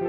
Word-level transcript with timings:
Halo 0.00 0.08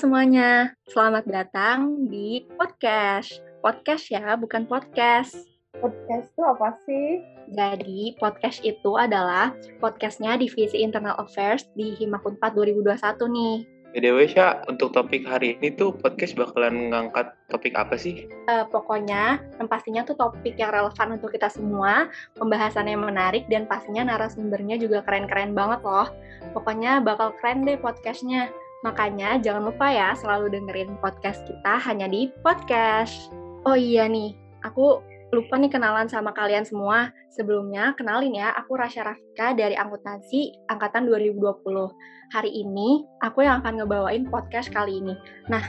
semuanya, 0.00 0.72
selamat 0.88 1.28
datang 1.28 2.08
di 2.08 2.48
podcast. 2.56 3.44
Podcast 3.60 4.08
ya, 4.08 4.40
bukan 4.40 4.64
podcast. 4.64 5.36
Podcast 5.76 6.32
itu 6.32 6.42
apa 6.48 6.72
sih? 6.88 7.20
Jadi, 7.52 8.16
podcast 8.16 8.64
itu 8.64 8.96
adalah 8.96 9.52
podcastnya 9.84 10.40
Divisi 10.40 10.80
Internal 10.80 11.20
Affairs 11.20 11.68
di 11.76 11.92
Himakun 11.92 12.40
4 12.40 12.56
2021 12.56 13.20
nih. 13.36 13.73
BDW, 13.94 14.26
Sya, 14.26 14.66
untuk 14.66 14.90
topik 14.90 15.22
hari 15.22 15.54
ini 15.54 15.70
tuh 15.70 15.94
podcast 15.94 16.34
bakalan 16.34 16.90
mengangkat 16.90 17.30
topik 17.46 17.78
apa 17.78 17.94
sih? 17.94 18.26
Uh, 18.50 18.66
pokoknya, 18.66 19.38
yang 19.54 19.70
pastinya 19.70 20.02
tuh 20.02 20.18
topik 20.18 20.58
yang 20.58 20.74
relevan 20.74 21.14
untuk 21.14 21.30
kita 21.30 21.46
semua, 21.46 22.10
pembahasannya 22.34 22.98
menarik, 22.98 23.46
dan 23.46 23.70
pastinya 23.70 24.02
narasumbernya 24.10 24.82
juga 24.82 25.06
keren-keren 25.06 25.54
banget 25.54 25.86
loh. 25.86 26.10
Pokoknya 26.50 27.06
bakal 27.06 27.38
keren 27.38 27.62
deh 27.62 27.78
podcastnya. 27.78 28.50
Makanya 28.82 29.38
jangan 29.38 29.70
lupa 29.70 29.86
ya 29.86 30.10
selalu 30.18 30.50
dengerin 30.50 30.98
podcast 30.98 31.46
kita 31.46 31.78
hanya 31.86 32.10
di 32.10 32.34
podcast. 32.42 33.30
Oh 33.62 33.78
iya 33.78 34.10
nih, 34.10 34.34
aku 34.66 34.98
lupa 35.34 35.58
nih 35.58 35.68
kenalan 35.68 36.06
sama 36.06 36.30
kalian 36.30 36.62
semua. 36.62 37.10
Sebelumnya, 37.34 37.92
kenalin 37.98 38.38
ya, 38.38 38.54
aku 38.54 38.78
Rasya 38.78 39.02
Rafika 39.02 39.50
dari 39.58 39.74
Akuntansi 39.74 40.54
Angkatan 40.70 41.10
2020. 41.10 41.90
Hari 42.30 42.50
ini, 42.54 43.02
aku 43.18 43.42
yang 43.42 43.58
akan 43.60 43.82
ngebawain 43.82 44.30
podcast 44.30 44.70
kali 44.70 45.02
ini. 45.02 45.18
Nah, 45.50 45.62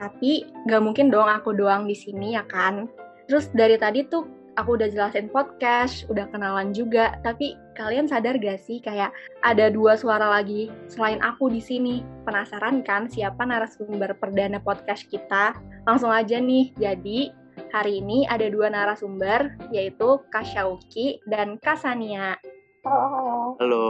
tapi 0.00 0.48
nggak 0.64 0.80
mungkin 0.80 1.12
dong 1.12 1.28
aku 1.28 1.52
doang 1.52 1.84
di 1.84 1.92
sini 1.92 2.32
ya 2.34 2.42
kan? 2.48 2.88
Terus 3.28 3.52
dari 3.52 3.76
tadi 3.76 4.08
tuh 4.08 4.24
aku 4.58 4.80
udah 4.80 4.88
jelasin 4.90 5.28
podcast, 5.30 6.08
udah 6.08 6.26
kenalan 6.32 6.72
juga, 6.74 7.16
tapi 7.22 7.54
kalian 7.78 8.04
sadar 8.04 8.36
gak 8.36 8.60
sih 8.60 8.82
kayak 8.82 9.08
ada 9.40 9.72
dua 9.72 9.96
suara 9.96 10.28
lagi 10.28 10.68
selain 10.90 11.20
aku 11.24 11.48
di 11.48 11.62
sini? 11.62 12.02
Penasaran 12.28 12.82
kan 12.84 13.06
siapa 13.08 13.40
narasumber 13.44 14.16
perdana 14.20 14.60
podcast 14.60 15.06
kita? 15.08 15.56
Langsung 15.88 16.12
aja 16.12 16.36
nih. 16.36 16.74
Jadi, 16.76 17.32
Hari 17.68 18.00
ini 18.00 18.24
ada 18.24 18.48
dua 18.48 18.72
narasumber, 18.72 19.52
yaitu 19.68 20.16
Kak 20.32 20.48
Syauki 20.48 21.20
dan 21.28 21.60
Kak 21.60 21.76
Sania. 21.76 22.40
Halo. 22.80 23.60
Halo. 23.60 23.84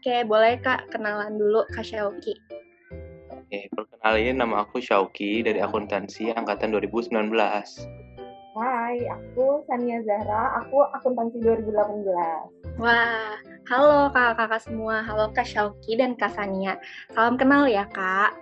Oke, 0.00 0.24
boleh 0.24 0.56
Kak 0.64 0.88
kenalan 0.88 1.36
dulu 1.36 1.68
Kak 1.76 1.84
Syauki. 1.84 2.32
Oke, 3.28 3.68
perkenalin 3.76 4.40
nama 4.40 4.64
aku 4.64 4.80
Syauki 4.80 5.44
dari 5.44 5.60
akuntansi 5.60 6.32
angkatan 6.32 6.72
2019. 6.72 7.36
Hai, 8.56 8.98
aku 9.06 9.62
Sania 9.68 10.00
Zahra, 10.02 10.64
aku 10.64 10.80
akuntansi 10.96 11.38
2018. 11.44 12.80
Wah, 12.80 13.36
halo 13.68 14.08
kakak-kakak 14.10 14.64
semua, 14.64 15.04
halo 15.04 15.28
Kak 15.36 15.44
Syauki 15.44 16.00
dan 16.00 16.16
Kak 16.16 16.32
Sania. 16.32 16.80
Salam 17.12 17.36
kenal 17.36 17.68
ya 17.68 17.84
Kak. 17.92 18.32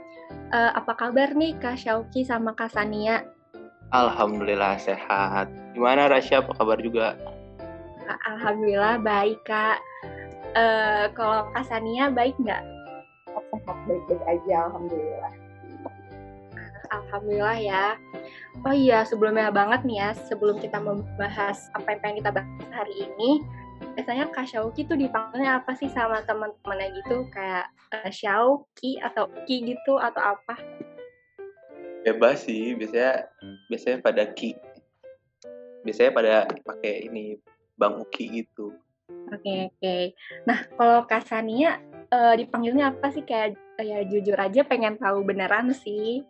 Uh, 0.53 0.73
apa 0.77 0.93
kabar 0.95 1.35
nih 1.35 1.59
Kak 1.59 1.77
Syauki 1.77 2.23
sama 2.23 2.55
Kak 2.55 2.73
Sania? 2.73 3.27
Alhamdulillah 3.89 4.77
sehat. 4.77 5.49
Gimana 5.73 6.13
Rasya, 6.13 6.45
apa 6.45 6.53
kabar 6.61 6.77
juga? 6.77 7.17
Alhamdulillah 8.29 9.01
baik 9.01 9.41
kak. 9.49 9.81
Uh, 10.57 11.13
kalau 11.13 11.49
Kak 11.53 11.65
Sania 11.69 12.09
baik 12.09 12.37
nggak? 12.41 12.61
Sehat 13.53 13.77
baik-baik 13.85 14.23
aja, 14.29 14.69
Alhamdulillah. 14.69 15.33
Alhamdulillah 16.89 17.59
ya. 17.61 17.85
Oh 18.65 18.73
iya, 18.73 19.05
sebelumnya 19.05 19.53
banget 19.53 19.85
nih 19.85 19.99
ya, 20.01 20.11
sebelum 20.29 20.57
kita 20.61 20.81
membahas 20.81 21.69
apa 21.77 21.97
yang 21.97 22.01
pengen 22.01 22.17
kita 22.25 22.31
bahas 22.33 22.69
hari 22.73 22.95
ini, 22.97 23.45
biasanya 23.97 24.29
Kak 24.33 24.49
Syauki 24.49 24.89
tuh 24.89 24.97
dipanggilnya 24.97 25.61
apa 25.61 25.77
sih 25.77 25.93
sama 25.93 26.25
teman-temannya 26.25 26.97
gitu, 26.97 27.29
kayak 27.29 27.69
uh, 27.93 28.09
Syauki 28.09 29.01
atau 29.05 29.29
Ki 29.45 29.65
gitu 29.65 30.01
atau 30.01 30.37
apa? 30.37 30.57
Bebas 32.09 32.49
sih 32.49 32.73
biasanya 32.73 33.29
biasanya 33.69 33.99
pada 34.01 34.25
ki 34.33 34.57
biasanya 35.85 36.11
pada 36.13 36.35
pakai 36.65 37.09
ini 37.09 37.37
bang 37.79 37.95
uki 38.01 38.43
gitu. 38.43 38.75
Oke 39.29 39.41
okay, 39.41 39.59
oke. 39.69 39.77
Okay. 39.81 40.03
nah 40.45 40.59
kalau 40.77 41.05
kasania 41.05 41.81
uh, 42.11 42.35
dipanggilnya 42.35 42.93
apa 42.93 43.13
sih? 43.13 43.23
Kayak 43.25 43.57
ya 43.79 44.03
jujur 44.05 44.35
aja 44.35 44.67
pengen 44.67 44.99
tahu 44.99 45.23
beneran 45.23 45.71
sih. 45.73 46.25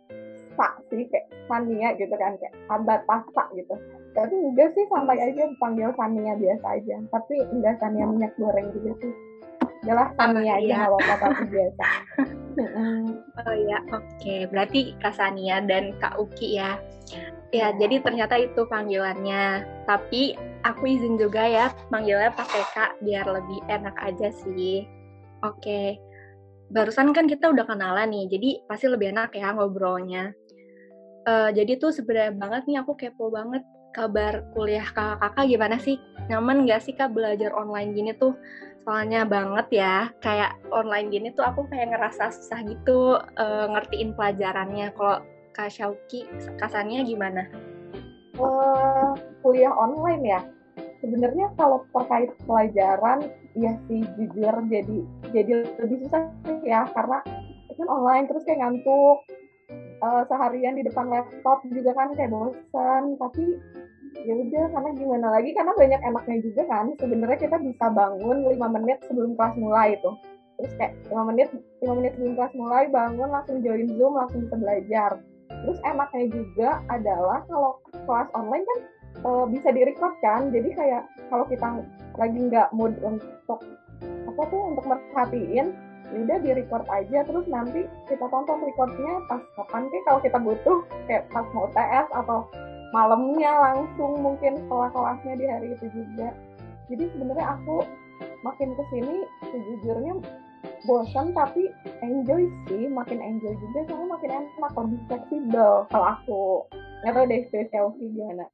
Pak 0.55 0.91
sih 0.91 1.07
kayak 1.07 1.27
Sania 1.47 1.95
gitu 1.95 2.11
kan 2.13 2.35
kayak 2.37 2.55
abad 2.67 3.01
pasta 3.07 3.47
gitu. 3.55 3.75
Tapi 4.13 4.35
enggak 4.35 4.75
sih 4.75 4.85
sampai 4.91 5.17
aja 5.17 5.47
panggil 5.57 5.89
Sania 5.95 6.35
biasa 6.35 6.67
aja. 6.77 6.95
Tapi 7.09 7.35
enggak 7.55 7.79
Sania 7.79 8.05
minyak 8.05 8.35
goreng 8.37 8.69
juga 8.75 8.93
sih 8.99 9.28
jelas 9.79 10.11
Sania 10.19 10.59
aja 10.59 10.59
iya. 10.59 10.75
nggak 10.75 10.91
apa-apa 10.91 11.13
tapi 11.23 11.45
biasa. 11.51 11.85
Oh 12.59 13.55
ya 13.55 13.79
oke 13.95 14.03
okay. 14.19 14.43
berarti 14.51 14.91
Kak 14.99 15.15
Sania 15.15 15.63
dan 15.63 15.95
Kak 15.95 16.19
Uki 16.19 16.59
ya. 16.59 16.75
Ya 17.55 17.71
jadi 17.79 18.03
ternyata 18.03 18.35
itu 18.35 18.67
panggilannya. 18.67 19.63
Tapi 19.87 20.35
aku 20.67 20.83
izin 20.83 21.15
juga 21.15 21.47
ya 21.47 21.71
manggilnya 21.87 22.35
pakai 22.35 22.63
Kak 22.75 22.91
biar 22.99 23.23
lebih 23.23 23.63
enak 23.71 23.95
aja 24.03 24.29
sih. 24.43 24.83
Oke. 25.45 25.63
Okay. 25.63 25.87
barusan 26.69 27.17
kan 27.17 27.25
kita 27.25 27.49
udah 27.49 27.65
kenalan 27.65 28.13
nih 28.13 28.29
jadi 28.29 28.49
pasti 28.69 28.85
lebih 28.91 29.15
enak 29.15 29.33
ya 29.33 29.57
ngobrolnya. 29.57 30.35
Uh, 31.25 31.49
jadi 31.49 31.81
tuh 31.81 31.89
sebenarnya 31.89 32.37
banget 32.37 32.61
nih 32.69 32.77
aku 32.77 32.93
kepo 32.93 33.33
banget 33.33 33.65
kabar 33.91 34.45
kuliah 34.53 34.85
kakak-kakak 34.85 35.45
gimana 35.49 35.77
sih? 35.81 35.97
Nyaman 36.29 36.65
nggak 36.65 36.81
sih 36.85 36.93
kak 36.93 37.13
belajar 37.13 37.53
online 37.55 37.93
gini 37.97 38.11
tuh? 38.15 38.37
Soalnya 38.85 39.27
banget 39.27 39.67
ya 39.81 40.09
kayak 40.23 40.57
online 40.73 41.13
gini 41.13 41.29
tuh 41.35 41.45
aku 41.45 41.67
kayak 41.69 41.93
ngerasa 41.93 42.33
susah 42.33 42.59
gitu 42.65 43.17
uh, 43.19 43.65
ngertiin 43.69 44.15
pelajarannya. 44.15 44.93
Kalau 44.95 45.21
Kak 45.53 45.73
Syauki 45.73 46.23
kasannya 46.61 47.03
gimana? 47.03 47.49
Uh, 48.39 49.11
kuliah 49.43 49.73
online 49.75 50.23
ya? 50.23 50.41
Sebenarnya 51.03 51.51
kalau 51.59 51.83
terkait 51.91 52.31
pelajaran 52.47 53.27
ya 53.57 53.75
sih 53.91 54.05
jujur 54.15 54.55
jadi 54.71 54.97
jadi 55.35 55.51
lebih 55.81 55.97
susah 56.07 56.31
ya. 56.63 56.87
Karena 56.95 57.19
kan 57.79 57.87
online 57.87 58.27
terus 58.27 58.43
kayak 58.43 58.59
ngantuk 58.59 59.23
uh, 60.01 60.23
seharian 60.27 60.75
di 60.79 60.83
depan 60.87 61.07
laptop 61.07 61.63
juga 61.69 61.91
kan 61.95 62.15
kayak 62.15 62.31
bosan. 62.31 63.15
Tapi 63.19 63.45
ya 64.25 64.33
udah 64.35 64.65
karena 64.73 64.89
gimana 64.97 65.27
lagi? 65.35 65.49
Karena 65.53 65.73
banyak 65.75 66.01
enaknya 66.01 66.37
juga 66.43 66.61
kan. 66.67 66.85
Sebenarnya 66.97 67.39
kita 67.39 67.57
bisa 67.61 67.85
bangun 67.91 68.37
lima 68.47 68.67
menit 68.71 69.03
sebelum 69.05 69.37
kelas 69.37 69.55
mulai 69.59 69.95
itu 69.95 70.11
terus 70.59 70.75
kayak 70.75 70.93
lima 71.07 71.23
menit 71.31 71.47
lima 71.79 71.93
menit 71.95 72.11
sebelum 72.19 72.35
kelas 72.35 72.53
mulai 72.59 72.85
bangun 72.91 73.29
langsung 73.31 73.63
join 73.63 73.87
zoom 73.95 74.13
langsung 74.19 74.43
bisa 74.43 74.55
belajar. 74.59 75.11
Terus 75.49 75.79
enaknya 75.87 76.25
juga 76.35 76.69
adalah 76.91 77.39
kalau 77.47 77.71
kelas 77.95 78.29
online 78.35 78.67
kan 78.67 78.79
e, 79.23 79.29
bisa 79.55 79.71
direcord 79.71 80.15
kan. 80.19 80.51
Jadi 80.51 80.69
kayak 80.75 81.07
kalau 81.31 81.47
kita 81.47 81.67
lagi 82.19 82.39
nggak 82.51 82.69
mood 82.75 82.91
untuk 82.99 83.59
apa 84.03 84.41
tuh 84.51 84.61
untuk 84.75 84.83
merhatiin 84.83 85.71
udah 86.09 86.37
di 86.41 86.49
record 86.57 86.85
aja 86.89 87.21
terus 87.21 87.45
nanti 87.45 87.85
kita 88.09 88.25
tonton 88.25 88.59
recordnya 88.65 89.21
pas 89.29 89.41
kapan 89.53 89.85
sih? 89.89 90.01
Kalau 90.09 90.19
kita 90.25 90.37
butuh 90.41 90.79
kayak 91.05 91.29
pas 91.29 91.45
mau 91.53 91.69
TS 91.69 92.07
atau 92.13 92.39
malamnya 92.89 93.51
langsung 93.61 94.17
mungkin 94.17 94.57
setelah 94.65 94.89
kelasnya 94.89 95.33
di 95.37 95.45
hari 95.45 95.67
itu 95.77 95.85
juga. 95.93 96.33
Jadi 96.89 97.03
sebenarnya 97.13 97.47
aku 97.53 97.85
makin 98.41 98.73
ke 98.73 98.83
sini 98.89 99.15
sejujurnya 99.45 100.13
bosan 100.87 101.35
tapi 101.35 101.69
enjoy 102.01 102.47
sih 102.67 102.87
makin 102.87 103.19
enjoy 103.19 103.53
juga 103.59 103.79
soalnya 103.87 104.07
makin 104.15 104.29
enak 104.31 104.73
lebih 104.73 104.99
fleksibel 105.05 105.71
kalau 105.93 106.07
aku. 106.17 106.43
Nggak 107.05 107.13
tahu 107.15 107.25
deh 107.29 107.41
spesial 107.47 107.85
gimana? 108.01 108.45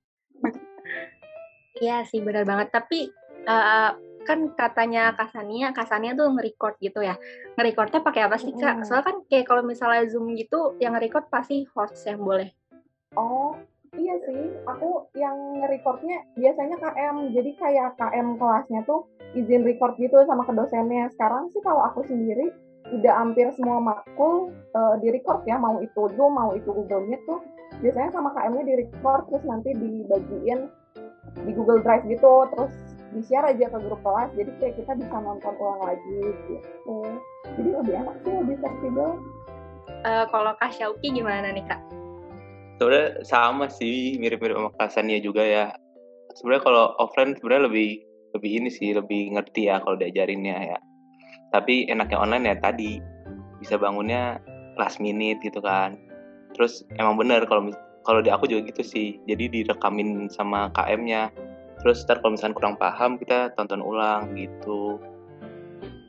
Iya 1.80 2.08
sih 2.08 2.24
benar 2.24 2.48
banget. 2.48 2.72
Tapi 2.72 3.12
uh, 3.48 3.92
kan 4.26 4.52
katanya 4.58 5.14
Kasania, 5.14 5.72
Kasania 5.72 6.18
tuh 6.18 6.34
nge-record 6.34 6.76
gitu 6.82 7.06
ya. 7.06 7.16
Nge-recordnya 7.56 8.02
pakai 8.02 8.22
apa 8.26 8.42
sih, 8.42 8.52
Kak? 8.52 8.84
Soalnya 8.84 9.06
kan 9.06 9.18
kayak 9.30 9.46
kalau 9.46 9.62
misalnya 9.62 10.04
Zoom 10.10 10.34
gitu, 10.34 10.76
yang 10.82 10.98
nge-record 10.98 11.30
pasti 11.30 11.64
host 11.72 12.02
yang 12.10 12.20
boleh. 12.20 12.50
Oh, 13.16 13.56
Iya 13.96 14.16
sih, 14.28 14.52
aku 14.68 15.08
yang 15.16 15.64
nge-recordnya 15.64 16.28
biasanya 16.36 16.76
KM, 16.84 17.32
jadi 17.32 17.52
kayak 17.56 17.90
KM 17.96 18.36
kelasnya 18.36 18.84
tuh 18.84 19.08
izin 19.32 19.64
record 19.64 19.96
gitu 19.96 20.20
sama 20.28 20.44
ke 20.44 20.52
dosennya. 20.52 21.08
Sekarang 21.16 21.48
sih 21.56 21.64
kalau 21.64 21.80
aku 21.88 22.04
sendiri 22.04 22.52
udah 22.92 23.14
hampir 23.16 23.48
semua 23.56 23.80
makul 23.80 24.52
uh, 24.76 25.00
di 25.00 25.16
record 25.16 25.48
ya, 25.48 25.56
mau 25.56 25.80
itu 25.80 26.12
Zoom, 26.20 26.36
mau 26.36 26.52
itu 26.52 26.68
Google 26.76 27.08
Meet 27.08 27.24
tuh 27.24 27.40
biasanya 27.80 28.12
sama 28.12 28.36
KM-nya 28.36 28.64
di 28.68 28.74
record 28.84 29.32
terus 29.32 29.44
nanti 29.48 29.72
dibagiin 29.76 30.60
di 31.48 31.52
Google 31.56 31.80
Drive 31.80 32.04
gitu, 32.08 32.52
terus 32.52 32.72
di-share 33.16 33.48
aja 33.48 33.72
ke 33.72 33.78
grup 33.80 34.04
kelas, 34.04 34.30
jadi 34.36 34.52
kayak 34.60 34.76
kita 34.76 34.92
bisa 35.00 35.16
nonton 35.24 35.54
ulang 35.56 35.82
lagi 35.88 36.20
gitu. 36.52 36.98
Jadi 37.56 37.70
lebih 37.72 37.94
enak 37.96 38.16
sih, 38.28 38.34
lebih 38.36 38.56
fleksibel. 38.60 39.10
Uh, 40.04 40.26
kalau 40.30 40.52
Kak 40.60 40.76
Syauki 40.76 41.16
gimana 41.16 41.56
nih 41.56 41.64
Kak? 41.66 41.80
sebenarnya 42.78 43.24
sama 43.24 43.66
sih 43.72 44.20
mirip-mirip 44.20 44.56
sama 44.60 44.72
Kasania 44.76 45.20
juga 45.24 45.44
ya 45.44 45.66
sebenarnya 46.36 46.64
kalau 46.68 46.86
offline 47.00 47.36
sebenarnya 47.40 47.72
lebih 47.72 47.90
lebih 48.36 48.52
ini 48.52 48.70
sih 48.70 48.92
lebih 48.92 49.32
ngerti 49.32 49.72
ya 49.72 49.80
kalau 49.80 49.96
diajarinnya 49.96 50.76
ya 50.76 50.80
tapi 51.56 51.88
enaknya 51.88 52.18
online 52.20 52.46
ya 52.52 52.56
tadi 52.60 53.00
bisa 53.64 53.80
bangunnya 53.80 54.44
last 54.76 55.00
minute 55.00 55.40
gitu 55.40 55.64
kan 55.64 55.96
terus 56.52 56.84
emang 57.00 57.16
bener 57.16 57.48
kalau 57.48 57.72
kalau 58.04 58.20
di 58.20 58.28
aku 58.28 58.46
juga 58.52 58.68
gitu 58.76 58.84
sih 58.84 59.08
jadi 59.24 59.48
direkamin 59.48 60.28
sama 60.28 60.68
KM-nya 60.76 61.32
terus 61.86 62.02
ntar 62.02 62.18
kalau 62.18 62.34
misalnya 62.34 62.58
kurang 62.58 62.82
paham 62.82 63.22
kita 63.22 63.54
tonton 63.54 63.86
ulang 63.86 64.34
gitu. 64.34 64.98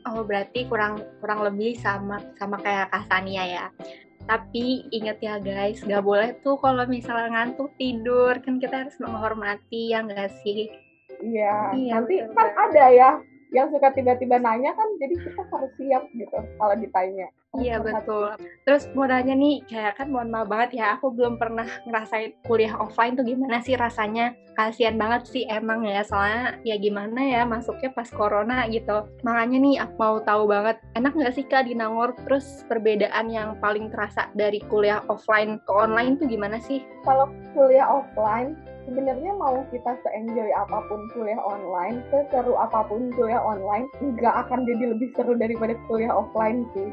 Oh 0.09 0.25
berarti 0.25 0.65
kurang 0.65 1.05
kurang 1.21 1.45
lebih 1.45 1.77
sama 1.77 2.17
sama 2.41 2.57
kayak 2.57 2.89
Kasania 2.89 3.45
ya? 3.45 3.65
Tapi 4.25 4.89
inget 4.89 5.21
ya 5.21 5.37
guys 5.37 5.85
gak 5.85 6.01
boleh 6.01 6.33
tuh 6.41 6.57
kalau 6.57 6.81
misalnya 6.89 7.29
ngantuk 7.29 7.69
tidur. 7.77 8.41
Kan 8.41 8.57
kita 8.57 8.89
harus 8.89 8.97
menghormati 8.97 9.93
ya 9.93 10.01
nggak 10.01 10.33
sih? 10.41 10.65
Iya, 11.21 11.77
iya 11.77 11.93
nanti 12.01 12.25
kan 12.33 12.49
ada 12.57 12.85
ya 12.89 13.09
yang 13.53 13.69
suka 13.69 13.93
tiba-tiba 13.93 14.41
nanya 14.41 14.73
kan 14.73 14.89
jadi 14.97 15.13
kita 15.13 15.41
harus 15.45 15.71
siap 15.77 16.03
gitu 16.11 16.37
kalau 16.57 16.75
ditanya 16.75 17.29
Iya 17.57 17.81
betul. 17.81 18.37
Terus 18.69 18.85
mau 18.93 19.09
nanya 19.09 19.33
nih, 19.33 19.65
kayak 19.65 19.97
kan 19.97 20.13
mohon 20.13 20.29
maaf 20.29 20.45
banget 20.45 20.77
ya, 20.77 20.93
aku 20.93 21.09
belum 21.09 21.41
pernah 21.41 21.65
ngerasain 21.89 22.37
kuliah 22.45 22.77
offline 22.77 23.17
tuh 23.17 23.25
gimana 23.25 23.57
sih 23.65 23.73
rasanya? 23.73 24.37
Kasian 24.53 24.97
banget 24.97 25.29
sih 25.29 25.43
emang 25.45 25.85
ya, 25.85 26.01
soalnya 26.01 26.57
ya 26.65 26.77
gimana 26.81 27.21
ya 27.21 27.41
masuknya 27.45 27.93
pas 27.93 28.09
corona 28.09 28.65
gitu. 28.69 29.05
Makanya 29.21 29.57
nih 29.61 29.75
aku 29.81 29.93
mau 29.97 30.17
tahu 30.21 30.49
banget, 30.49 30.81
enak 30.97 31.13
nggak 31.13 31.33
sih 31.33 31.45
Kak 31.45 31.69
di 31.69 31.73
Nangor? 31.77 32.13
Terus 32.25 32.65
perbedaan 32.65 33.29
yang 33.29 33.57
paling 33.61 33.89
terasa 33.93 34.29
dari 34.33 34.61
kuliah 34.65 35.01
offline 35.09 35.61
ke 35.61 35.71
online 35.73 36.17
tuh 36.17 36.29
gimana 36.29 36.57
sih? 36.61 36.81
Kalau 37.05 37.29
kuliah 37.53 37.85
offline, 37.85 38.57
sebenarnya 38.87 39.35
mau 39.35 39.59
kita 39.67 39.99
se-enjoy 39.99 40.47
apa 40.55 40.79
pun 40.87 41.03
kuliah 41.11 41.37
online, 41.43 41.99
seseru 42.07 42.55
apa 42.55 42.87
pun 42.87 43.11
kuliah 43.19 43.43
online, 43.43 43.91
nggak 43.99 44.47
akan 44.47 44.63
jadi 44.63 44.95
lebih 44.95 45.11
seru 45.13 45.35
daripada 45.35 45.75
kuliah 45.91 46.15
offline 46.15 46.63
sih. 46.71 46.87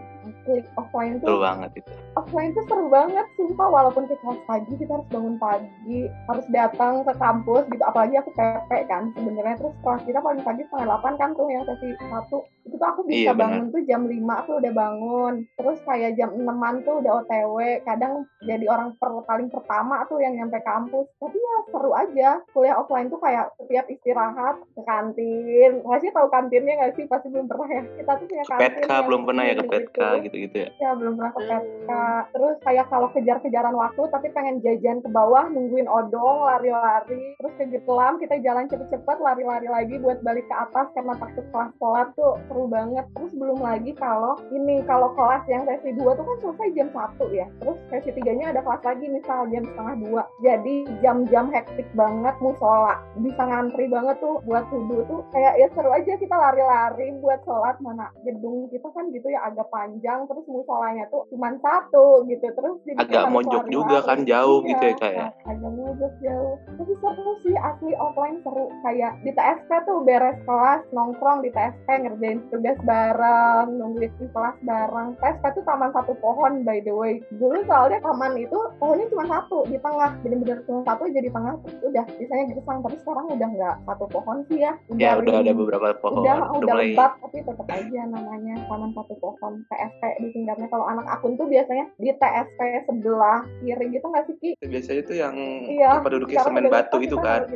Klik 0.44 0.66
offline 0.74 1.22
tuh 1.22 1.30
seru 1.30 1.40
banget 1.40 1.70
itu. 1.78 1.90
Offline 2.18 2.50
tuh 2.56 2.64
seru 2.66 2.86
banget 2.90 3.26
sumpah 3.38 3.68
walaupun 3.70 4.08
kita 4.10 4.18
kelas 4.24 4.40
pagi 4.48 4.72
kita 4.80 4.92
harus 4.96 5.08
bangun 5.12 5.36
pagi 5.36 5.98
harus 6.32 6.46
datang 6.50 6.94
ke 7.04 7.12
kampus 7.16 7.64
gitu. 7.70 7.84
Apalagi 7.84 8.14
aku 8.18 8.30
PP 8.34 8.70
kan 8.90 9.12
sebenarnya 9.14 9.56
terus 9.60 9.74
kelas 9.84 10.02
kita 10.08 10.18
paling 10.24 10.42
pagi 10.42 10.62
setengah 10.66 10.86
delapan 10.90 11.12
kan 11.20 11.30
tuh 11.36 11.46
yang 11.52 11.62
sesi 11.68 11.88
satu. 12.08 12.38
Itu 12.64 12.74
tuh 12.80 12.88
aku 12.88 13.00
bisa 13.04 13.30
iya, 13.30 13.32
bangun 13.36 13.68
tuh 13.68 13.82
jam 13.84 14.08
lima 14.08 14.42
tuh 14.48 14.56
udah 14.58 14.72
bangun. 14.72 15.34
Terus 15.60 15.78
kayak 15.84 16.16
jam 16.16 16.32
enaman 16.32 16.80
tuh 16.88 17.04
udah 17.04 17.12
OTW 17.24 17.56
kadang 17.84 18.24
jadi 18.48 18.64
orang 18.72 18.96
per, 18.96 19.12
paling 19.28 19.52
pertama 19.52 20.08
tuh 20.08 20.24
yang 20.24 20.32
nyampe 20.40 20.56
kampus. 20.64 21.04
Tapi 21.20 21.36
ya 21.36 21.56
seru 21.68 21.83
aja 21.92 22.44
kuliah 22.52 22.76
offline 22.76 23.08
tuh 23.08 23.18
kayak 23.18 23.48
setiap 23.56 23.88
istirahat 23.88 24.60
ke 24.76 24.82
kantin 24.84 25.80
masih 25.84 26.12
tahu 26.12 26.28
kantinnya 26.28 26.76
nggak 26.76 26.94
sih 27.00 27.04
pasti 27.08 27.32
belum 27.32 27.48
pernah 27.48 27.68
ya 27.68 27.82
kita 27.96 28.12
tuh 28.20 28.26
punya 28.28 28.44
kantin 28.44 28.62
Petka 28.64 28.96
belum 29.04 29.22
pernah 29.24 29.44
ya 29.44 29.54
ke 29.56 29.64
Petka 29.64 30.08
gitu 30.22 30.34
gitu-gitu 30.34 30.56
ya? 30.66 30.68
Ya 30.78 30.90
belum 30.94 31.14
pernah 31.18 31.32
ke 31.34 31.40
PK. 31.42 31.90
Terus 32.34 32.56
kayak 32.62 32.86
kalau 32.90 33.08
kejar-kejaran 33.14 33.74
waktu 33.74 34.02
tapi 34.10 34.28
pengen 34.34 34.56
jajan 34.62 34.98
ke 35.00 35.08
bawah 35.10 35.46
nungguin 35.50 35.86
odong 35.86 36.38
lari-lari. 36.46 37.38
Terus 37.40 37.52
ke 37.58 37.64
kelam 37.84 38.14
kita 38.18 38.34
jalan 38.42 38.66
cepet-cepet 38.70 39.18
lari-lari 39.18 39.68
lagi 39.70 39.94
buat 39.98 40.20
balik 40.22 40.46
ke 40.46 40.54
atas 40.54 40.86
karena 40.94 41.14
takut 41.18 41.46
kelas 41.50 41.72
telat 41.78 42.08
tuh 42.18 42.34
seru 42.50 42.64
banget. 42.70 43.06
Terus 43.14 43.32
belum 43.34 43.58
lagi 43.62 43.92
kalau 43.98 44.34
ini 44.54 44.82
kalau 44.86 45.10
kelas 45.14 45.42
yang 45.50 45.66
sesi 45.66 45.90
2 45.96 46.18
tuh 46.18 46.24
kan 46.24 46.36
selesai 46.42 46.68
jam 46.74 46.88
1 46.90 47.30
ya. 47.34 47.46
Terus 47.62 47.78
sesi 47.90 48.10
tiganya 48.14 48.54
ada 48.54 48.60
kelas 48.62 48.82
lagi 48.84 49.06
misal 49.10 49.46
jam 49.50 49.64
setengah 49.66 49.94
dua. 50.04 50.22
Jadi 50.42 50.76
jam-jam 51.02 51.50
hektik 51.50 51.73
banget 51.94 52.34
musola. 52.38 53.00
Bisa 53.18 53.42
ngantri 53.42 53.86
banget 53.90 54.16
tuh 54.22 54.38
buat 54.46 54.66
wudhu 54.70 55.02
tuh 55.10 55.20
kayak 55.34 55.58
ya 55.58 55.66
seru 55.72 55.90
aja 55.90 56.12
kita 56.18 56.36
lari-lari 56.36 57.14
buat 57.18 57.40
sholat. 57.42 57.76
Mana 57.82 58.10
gedung 58.22 58.70
kita 58.70 58.86
kan 58.94 59.10
gitu 59.10 59.26
ya 59.30 59.50
agak 59.50 59.66
panjang 59.70 60.26
terus 60.30 60.46
musolanya 60.46 61.06
tuh 61.10 61.26
cuma 61.32 61.54
satu 61.58 62.22
gitu. 62.30 62.46
Terus 62.46 62.76
jadi 62.86 62.98
agak 63.02 63.24
mojok 63.34 63.64
juga 63.70 63.98
kan 64.06 64.22
jauh 64.22 64.62
iya, 64.62 64.68
gitu 64.70 64.84
ya 64.84 64.94
kayak 65.00 65.14
ya? 65.16 65.28
agak 65.50 65.72
mojok 65.74 66.12
jauh. 66.22 66.54
Tapi 66.78 66.92
seru 67.02 67.32
sih 67.42 67.56
asli 67.58 67.92
offline 67.98 68.38
seru. 68.46 68.66
Kayak 68.86 69.12
di 69.26 69.30
TSP 69.34 69.70
tuh 69.88 69.98
beres 70.06 70.38
kelas 70.44 70.82
nongkrong 70.94 71.42
di 71.42 71.50
TSP 71.50 71.88
ngerjain 71.88 72.38
tugas 72.52 72.78
bareng 72.86 73.68
nungguin 73.78 74.12
di 74.20 74.26
kelas 74.30 74.56
bareng. 74.62 75.08
TSP 75.18 75.44
tuh 75.56 75.64
taman 75.66 75.90
satu 75.90 76.12
pohon 76.22 76.62
by 76.62 76.78
the 76.84 76.94
way. 76.94 77.18
Dulu 77.34 77.64
soalnya 77.66 77.98
taman 78.04 78.38
itu 78.38 78.58
pohonnya 78.78 79.06
cuma 79.10 79.24
satu 79.26 79.66
di 79.66 79.78
tengah. 79.80 80.14
Bener-bener 80.22 80.62
cuma 80.66 80.82
satu 80.86 81.10
jadi 81.10 81.28
tengah 81.32 81.63
udah 81.64 82.04
bisanya 82.20 82.44
gersang 82.52 82.78
tapi 82.84 82.96
sekarang 83.00 83.26
udah 83.32 83.48
nggak 83.48 83.76
satu 83.88 84.04
pohon 84.12 84.38
sih 84.48 84.58
ya 84.60 84.72
udah 84.92 85.00
ya 85.00 85.10
udah 85.20 85.34
ada 85.40 85.52
beberapa 85.52 85.88
pohon 86.00 86.22
udah 86.24 86.36
udah, 86.36 86.58
udah 86.60 86.74
lebat 86.76 87.12
tapi 87.20 87.38
tetap 87.40 87.66
aja 87.68 88.00
namanya 88.08 88.54
taman 88.68 88.90
satu 88.92 89.14
pohon 89.20 89.52
TSP 89.72 90.02
di 90.20 90.28
tingkatnya 90.36 90.68
kalau 90.68 90.86
anak 90.88 91.06
akun 91.08 91.36
tuh 91.40 91.48
biasanya 91.48 91.86
di 91.96 92.12
TSP 92.12 92.60
sebelah 92.84 93.40
kiri 93.64 93.86
gitu 93.92 94.06
nggak 94.06 94.24
sih 94.28 94.36
Ki? 94.40 94.50
Biasanya 94.60 95.00
itu 95.00 95.14
yang 95.16 95.34
iya, 95.68 95.90
apa 96.00 96.08
duduknya 96.10 96.40
semen 96.42 96.68
batu 96.68 96.96
itu 97.00 97.16
kan? 97.20 97.46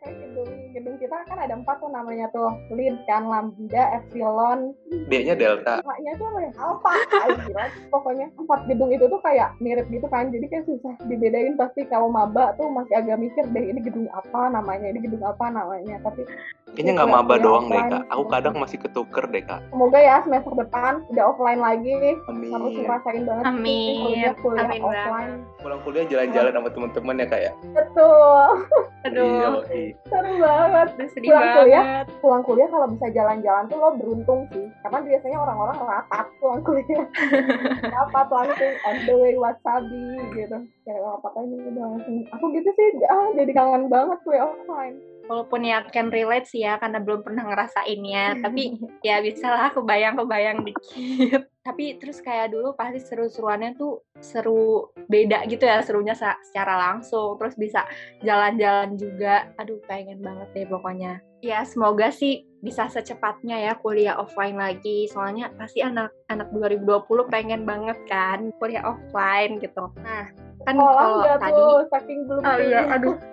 gedung 0.00 0.59
gedung 0.80 0.96
kita 0.96 1.16
kan 1.28 1.36
ada 1.36 1.52
empat 1.52 1.76
tuh 1.84 1.92
namanya 1.92 2.32
tuh 2.32 2.48
lead 2.72 2.96
kan 3.04 3.28
lambda 3.28 4.00
epsilon 4.00 4.72
D-nya 5.12 5.36
delta 5.36 5.84
nya 5.84 6.12
tuh 6.16 6.26
apa 6.32 6.40
ya 6.40 6.50
alpha 6.56 6.94
pokoknya 7.92 8.26
empat 8.40 8.60
gedung 8.64 8.88
itu 8.88 9.04
tuh 9.04 9.20
kayak 9.20 9.52
mirip 9.60 9.84
gitu 9.92 10.08
kan 10.08 10.32
jadi 10.32 10.48
kayak 10.48 10.64
susah 10.64 10.96
dibedain 11.04 11.60
pasti 11.60 11.84
kalau 11.92 12.08
maba 12.08 12.56
tuh 12.56 12.72
masih 12.72 12.96
agak 12.96 13.20
mikir 13.20 13.44
deh 13.52 13.64
ini 13.68 13.84
gedung 13.84 14.08
apa 14.16 14.48
namanya 14.48 14.88
ini 14.88 15.04
gedung 15.04 15.20
apa 15.20 15.52
namanya 15.52 16.00
tapi 16.00 16.24
Kayaknya 16.70 16.92
nggak 17.02 17.10
maba 17.10 17.34
doang 17.42 17.66
deh 17.66 17.82
kak. 17.82 18.02
Aku 18.14 18.24
kadang 18.30 18.54
masih 18.54 18.78
ketuker 18.78 19.24
deh 19.26 19.42
kak. 19.42 19.58
Semoga 19.74 19.98
ya 19.98 20.22
semester 20.22 20.54
depan 20.54 21.02
udah 21.10 21.24
offline 21.34 21.58
lagi. 21.58 22.14
Amin. 22.30 22.52
Harus 22.54 22.74
ngerasain 22.78 23.22
banget. 23.26 23.44
Amin. 23.50 23.98
Kuliah, 23.98 24.34
kuliah 24.38 24.62
Amin 24.70 24.80
offline. 24.86 25.32
Pulang 25.58 25.80
kuliah 25.82 26.04
jalan-jalan 26.06 26.52
sama 26.54 26.68
teman-teman 26.70 27.22
ya 27.22 27.26
kak 27.26 27.40
ya. 27.42 27.52
Betul. 27.74 28.46
Aduh. 29.02 29.66
Iya, 29.74 29.98
Seru 30.06 30.32
banget. 30.38 30.69
Sedih 31.10 31.30
pulang 31.30 31.42
banget. 31.42 31.58
kuliah, 31.58 31.84
pulang 32.22 32.42
kuliah 32.46 32.68
kalau 32.70 32.86
bisa 32.90 33.06
jalan-jalan 33.10 33.64
tuh 33.66 33.78
lo 33.78 33.90
beruntung 33.98 34.40
sih. 34.54 34.66
Karena 34.86 34.98
biasanya 35.02 35.38
orang-orang 35.42 35.78
rapat 35.82 36.26
pulang 36.38 36.62
kuliah. 36.62 37.04
rapat 37.98 38.26
langsung 38.30 38.74
on 38.86 38.96
the 39.04 39.14
way 39.14 39.34
wasabi 39.34 40.06
gitu. 40.34 40.58
Kayak 40.86 41.02
apa 41.06 41.28
aja 41.34 41.54
udah 41.70 41.84
langsung. 41.96 42.16
Aku 42.34 42.44
gitu 42.54 42.70
sih, 42.74 42.86
ah, 43.10 43.28
jadi 43.34 43.52
kangen 43.52 43.90
banget 43.90 44.18
kuliah 44.22 44.46
offline 44.46 44.98
walaupun 45.30 45.62
ya 45.62 45.86
can 45.94 46.10
relate 46.10 46.50
sih 46.50 46.66
ya 46.66 46.74
karena 46.82 46.98
belum 46.98 47.22
pernah 47.22 47.46
ngerasainnya 47.46 48.42
tapi 48.42 48.74
ya 49.06 49.22
bisa 49.22 49.46
lah 49.46 49.70
kebayang-kebayang 49.70 50.66
dikit 50.66 51.46
tapi 51.60 52.00
terus 52.00 52.24
kayak 52.24 52.56
dulu 52.56 52.72
pasti 52.72 53.04
seru-seruannya 53.04 53.76
tuh 53.76 54.00
seru 54.16 54.88
beda 55.12 55.44
gitu 55.44 55.68
ya 55.68 55.84
serunya 55.84 56.16
secara 56.16 56.88
langsung 56.88 57.36
terus 57.36 57.52
bisa 57.60 57.84
jalan-jalan 58.24 58.96
juga. 58.96 59.52
Aduh 59.60 59.76
pengen 59.84 60.24
banget 60.24 60.48
deh 60.56 60.64
pokoknya. 60.64 61.20
Ya 61.44 61.60
semoga 61.68 62.08
sih 62.08 62.48
bisa 62.64 62.88
secepatnya 62.88 63.60
ya 63.60 63.72
kuliah 63.76 64.16
offline 64.16 64.56
lagi. 64.56 65.04
Soalnya 65.12 65.52
pasti 65.60 65.84
anak-anak 65.84 66.48
2020 66.48 67.28
pengen 67.28 67.68
banget 67.68 67.98
kan 68.08 68.48
kuliah 68.56 68.84
offline 68.96 69.60
gitu. 69.60 69.92
Nah 70.00 70.32
kan 70.64 70.76
kalau 70.76 71.24
tadi 71.40 71.60
tuh, 71.60 71.84
saking 71.92 72.20
belum 72.24 72.42
oh 72.44 72.58
iya 72.60 72.80
aduh. 72.88 73.16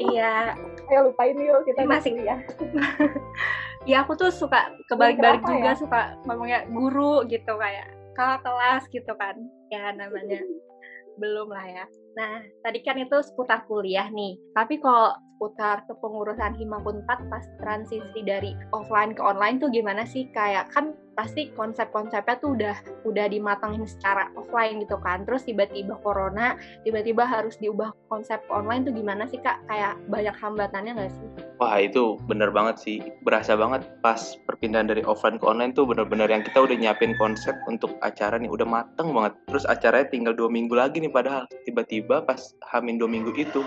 Iya. 0.00 0.56
Ayo 0.88 1.12
lupain 1.12 1.36
yuk 1.36 1.62
kita 1.68 1.84
masih 1.84 2.16
ya 2.24 2.40
ya 3.88 4.04
aku 4.04 4.16
tuh 4.16 4.28
suka 4.28 4.76
kebalik-balik 4.88 5.40
juga 5.44 5.72
ya? 5.72 5.78
suka 5.78 6.00
ngomongnya 6.28 6.68
guru 6.68 7.24
gitu 7.28 7.56
kayak 7.56 7.88
kakak 8.12 8.44
kelas 8.44 8.82
gitu 8.92 9.12
kan 9.16 9.36
ya 9.72 9.94
namanya 9.96 10.42
belum 11.16 11.48
lah 11.48 11.64
ya 11.64 11.84
Nah, 12.18 12.42
tadi 12.66 12.82
kan 12.82 12.98
itu 12.98 13.22
seputar 13.22 13.66
kuliah 13.70 14.10
nih. 14.10 14.34
Tapi 14.56 14.82
kalau 14.82 15.14
seputar 15.36 15.86
kepengurusan 15.86 16.58
Himakun 16.58 17.06
4 17.06 17.30
pas 17.30 17.44
transisi 17.62 18.20
dari 18.26 18.52
offline 18.74 19.14
ke 19.14 19.22
online 19.22 19.62
tuh 19.62 19.70
gimana 19.70 20.02
sih? 20.02 20.26
Kayak 20.34 20.68
kan 20.74 20.92
pasti 21.20 21.52
konsep-konsepnya 21.52 22.40
tuh 22.40 22.56
udah 22.56 22.76
udah 23.04 23.28
dimatangin 23.28 23.84
secara 23.84 24.32
offline 24.40 24.80
gitu 24.80 24.96
kan. 25.04 25.28
Terus 25.28 25.44
tiba-tiba 25.44 26.00
corona, 26.00 26.56
tiba-tiba 26.88 27.28
harus 27.28 27.60
diubah 27.60 27.92
konsep 28.08 28.40
online 28.48 28.88
tuh 28.88 28.96
gimana 28.96 29.28
sih 29.28 29.36
Kak? 29.36 29.60
Kayak 29.68 30.00
banyak 30.08 30.32
hambatannya 30.32 30.96
nggak 30.96 31.12
sih? 31.12 31.28
Wah 31.60 31.76
itu 31.76 32.16
bener 32.24 32.48
banget 32.48 32.80
sih. 32.80 33.04
Berasa 33.20 33.52
banget 33.52 33.84
pas 34.00 34.40
perpindahan 34.48 34.88
dari 34.88 35.04
offline 35.04 35.36
ke 35.36 35.44
online 35.44 35.76
tuh 35.76 35.84
bener-bener 35.84 36.32
yang 36.32 36.40
kita 36.40 36.56
udah 36.64 36.72
nyiapin 36.72 37.12
konsep 37.20 37.52
untuk 37.68 38.00
acara 38.00 38.40
nih. 38.40 38.48
Udah 38.48 38.64
mateng 38.64 39.12
banget. 39.12 39.36
Terus 39.44 39.68
acaranya 39.68 40.08
tinggal 40.08 40.32
dua 40.32 40.48
minggu 40.48 40.72
lagi 40.72 41.04
nih 41.04 41.12
padahal. 41.12 41.44
Tiba-tiba 41.68 41.90
tiba 41.90 42.22
pas 42.22 42.54
hamin 42.72 42.96
dua 42.96 43.10
minggu 43.10 43.34
itu 43.34 43.60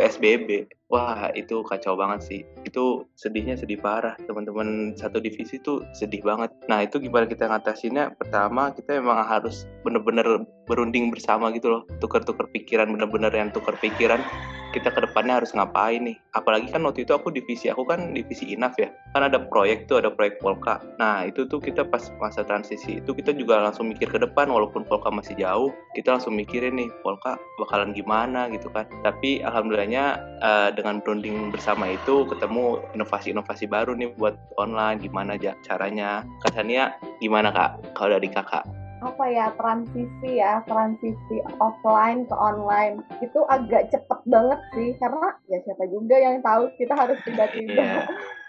PSBB 0.00 0.66
Wah, 0.88 1.28
itu 1.36 1.60
kacau 1.68 2.00
banget 2.00 2.20
sih. 2.24 2.40
Itu 2.64 3.12
sedihnya 3.12 3.60
sedih 3.60 3.76
parah. 3.76 4.16
Teman-teman 4.24 4.96
satu 4.96 5.20
divisi 5.20 5.60
tuh 5.60 5.84
sedih 5.92 6.24
banget. 6.24 6.48
Nah, 6.64 6.80
itu 6.80 6.96
gimana 6.96 7.28
kita 7.28 7.44
ngatasinnya? 7.44 8.16
Pertama, 8.16 8.72
kita 8.72 8.96
memang 8.96 9.20
harus 9.20 9.68
bener-bener 9.84 10.48
berunding 10.64 11.12
bersama 11.12 11.52
gitu 11.52 11.68
loh. 11.68 11.82
Tukar-tukar 12.00 12.48
pikiran, 12.56 12.88
bener-bener 12.88 13.28
yang 13.36 13.52
tukar 13.52 13.76
pikiran 13.76 14.24
kita 14.72 14.92
ke 14.92 15.00
depannya 15.00 15.40
harus 15.40 15.52
ngapain 15.56 16.04
nih. 16.04 16.16
Apalagi 16.36 16.68
kan 16.68 16.84
waktu 16.84 17.08
itu 17.08 17.12
aku 17.16 17.32
divisi, 17.32 17.72
aku 17.72 17.88
kan 17.88 18.12
divisi 18.12 18.52
INAF 18.52 18.76
ya. 18.76 18.92
Kan 19.16 19.24
ada 19.24 19.40
proyek 19.48 19.88
tuh, 19.88 20.00
ada 20.00 20.12
proyek 20.12 20.40
Polka. 20.44 20.80
Nah 21.00 21.24
itu 21.24 21.48
tuh 21.48 21.58
kita 21.60 21.88
pas 21.88 22.12
masa 22.20 22.44
transisi 22.44 23.00
itu 23.00 23.10
kita 23.16 23.32
juga 23.32 23.60
langsung 23.64 23.88
mikir 23.88 24.12
ke 24.12 24.20
depan 24.20 24.52
walaupun 24.52 24.84
Polka 24.84 25.08
masih 25.08 25.34
jauh, 25.40 25.72
kita 25.96 26.16
langsung 26.16 26.36
mikirin 26.36 26.76
nih 26.76 26.88
Polka 27.00 27.40
bakalan 27.58 27.96
gimana 27.96 28.52
gitu 28.52 28.68
kan. 28.68 28.84
Tapi 29.00 29.40
alhamdulillahnya 29.40 30.04
uh, 30.44 30.68
dengan 30.78 31.02
branding 31.02 31.50
bersama 31.50 31.90
itu 31.90 32.22
ketemu 32.30 32.78
inovasi-inovasi 32.94 33.66
baru 33.66 33.98
nih 33.98 34.14
buat 34.14 34.38
online 34.54 35.02
gimana 35.02 35.34
aja 35.34 35.58
caranya. 35.66 36.22
Kasania 36.46 36.94
gimana 37.18 37.50
kak 37.50 37.98
kalau 37.98 38.14
dari 38.14 38.30
kakak? 38.30 38.62
apa 38.98 39.30
ya 39.30 39.46
transisi 39.54 40.42
ya 40.42 40.58
transisi 40.66 41.38
offline 41.62 42.26
ke 42.26 42.34
online 42.34 42.98
itu 43.22 43.46
agak 43.46 43.94
cepet 43.94 44.20
banget 44.26 44.58
sih 44.74 44.90
karena 44.98 45.38
ya 45.46 45.62
siapa 45.62 45.86
juga 45.86 46.18
yang 46.18 46.42
tahu 46.42 46.66
kita 46.82 46.98
harus 46.98 47.14
tiba-tiba 47.26 47.78
yeah 47.78 48.02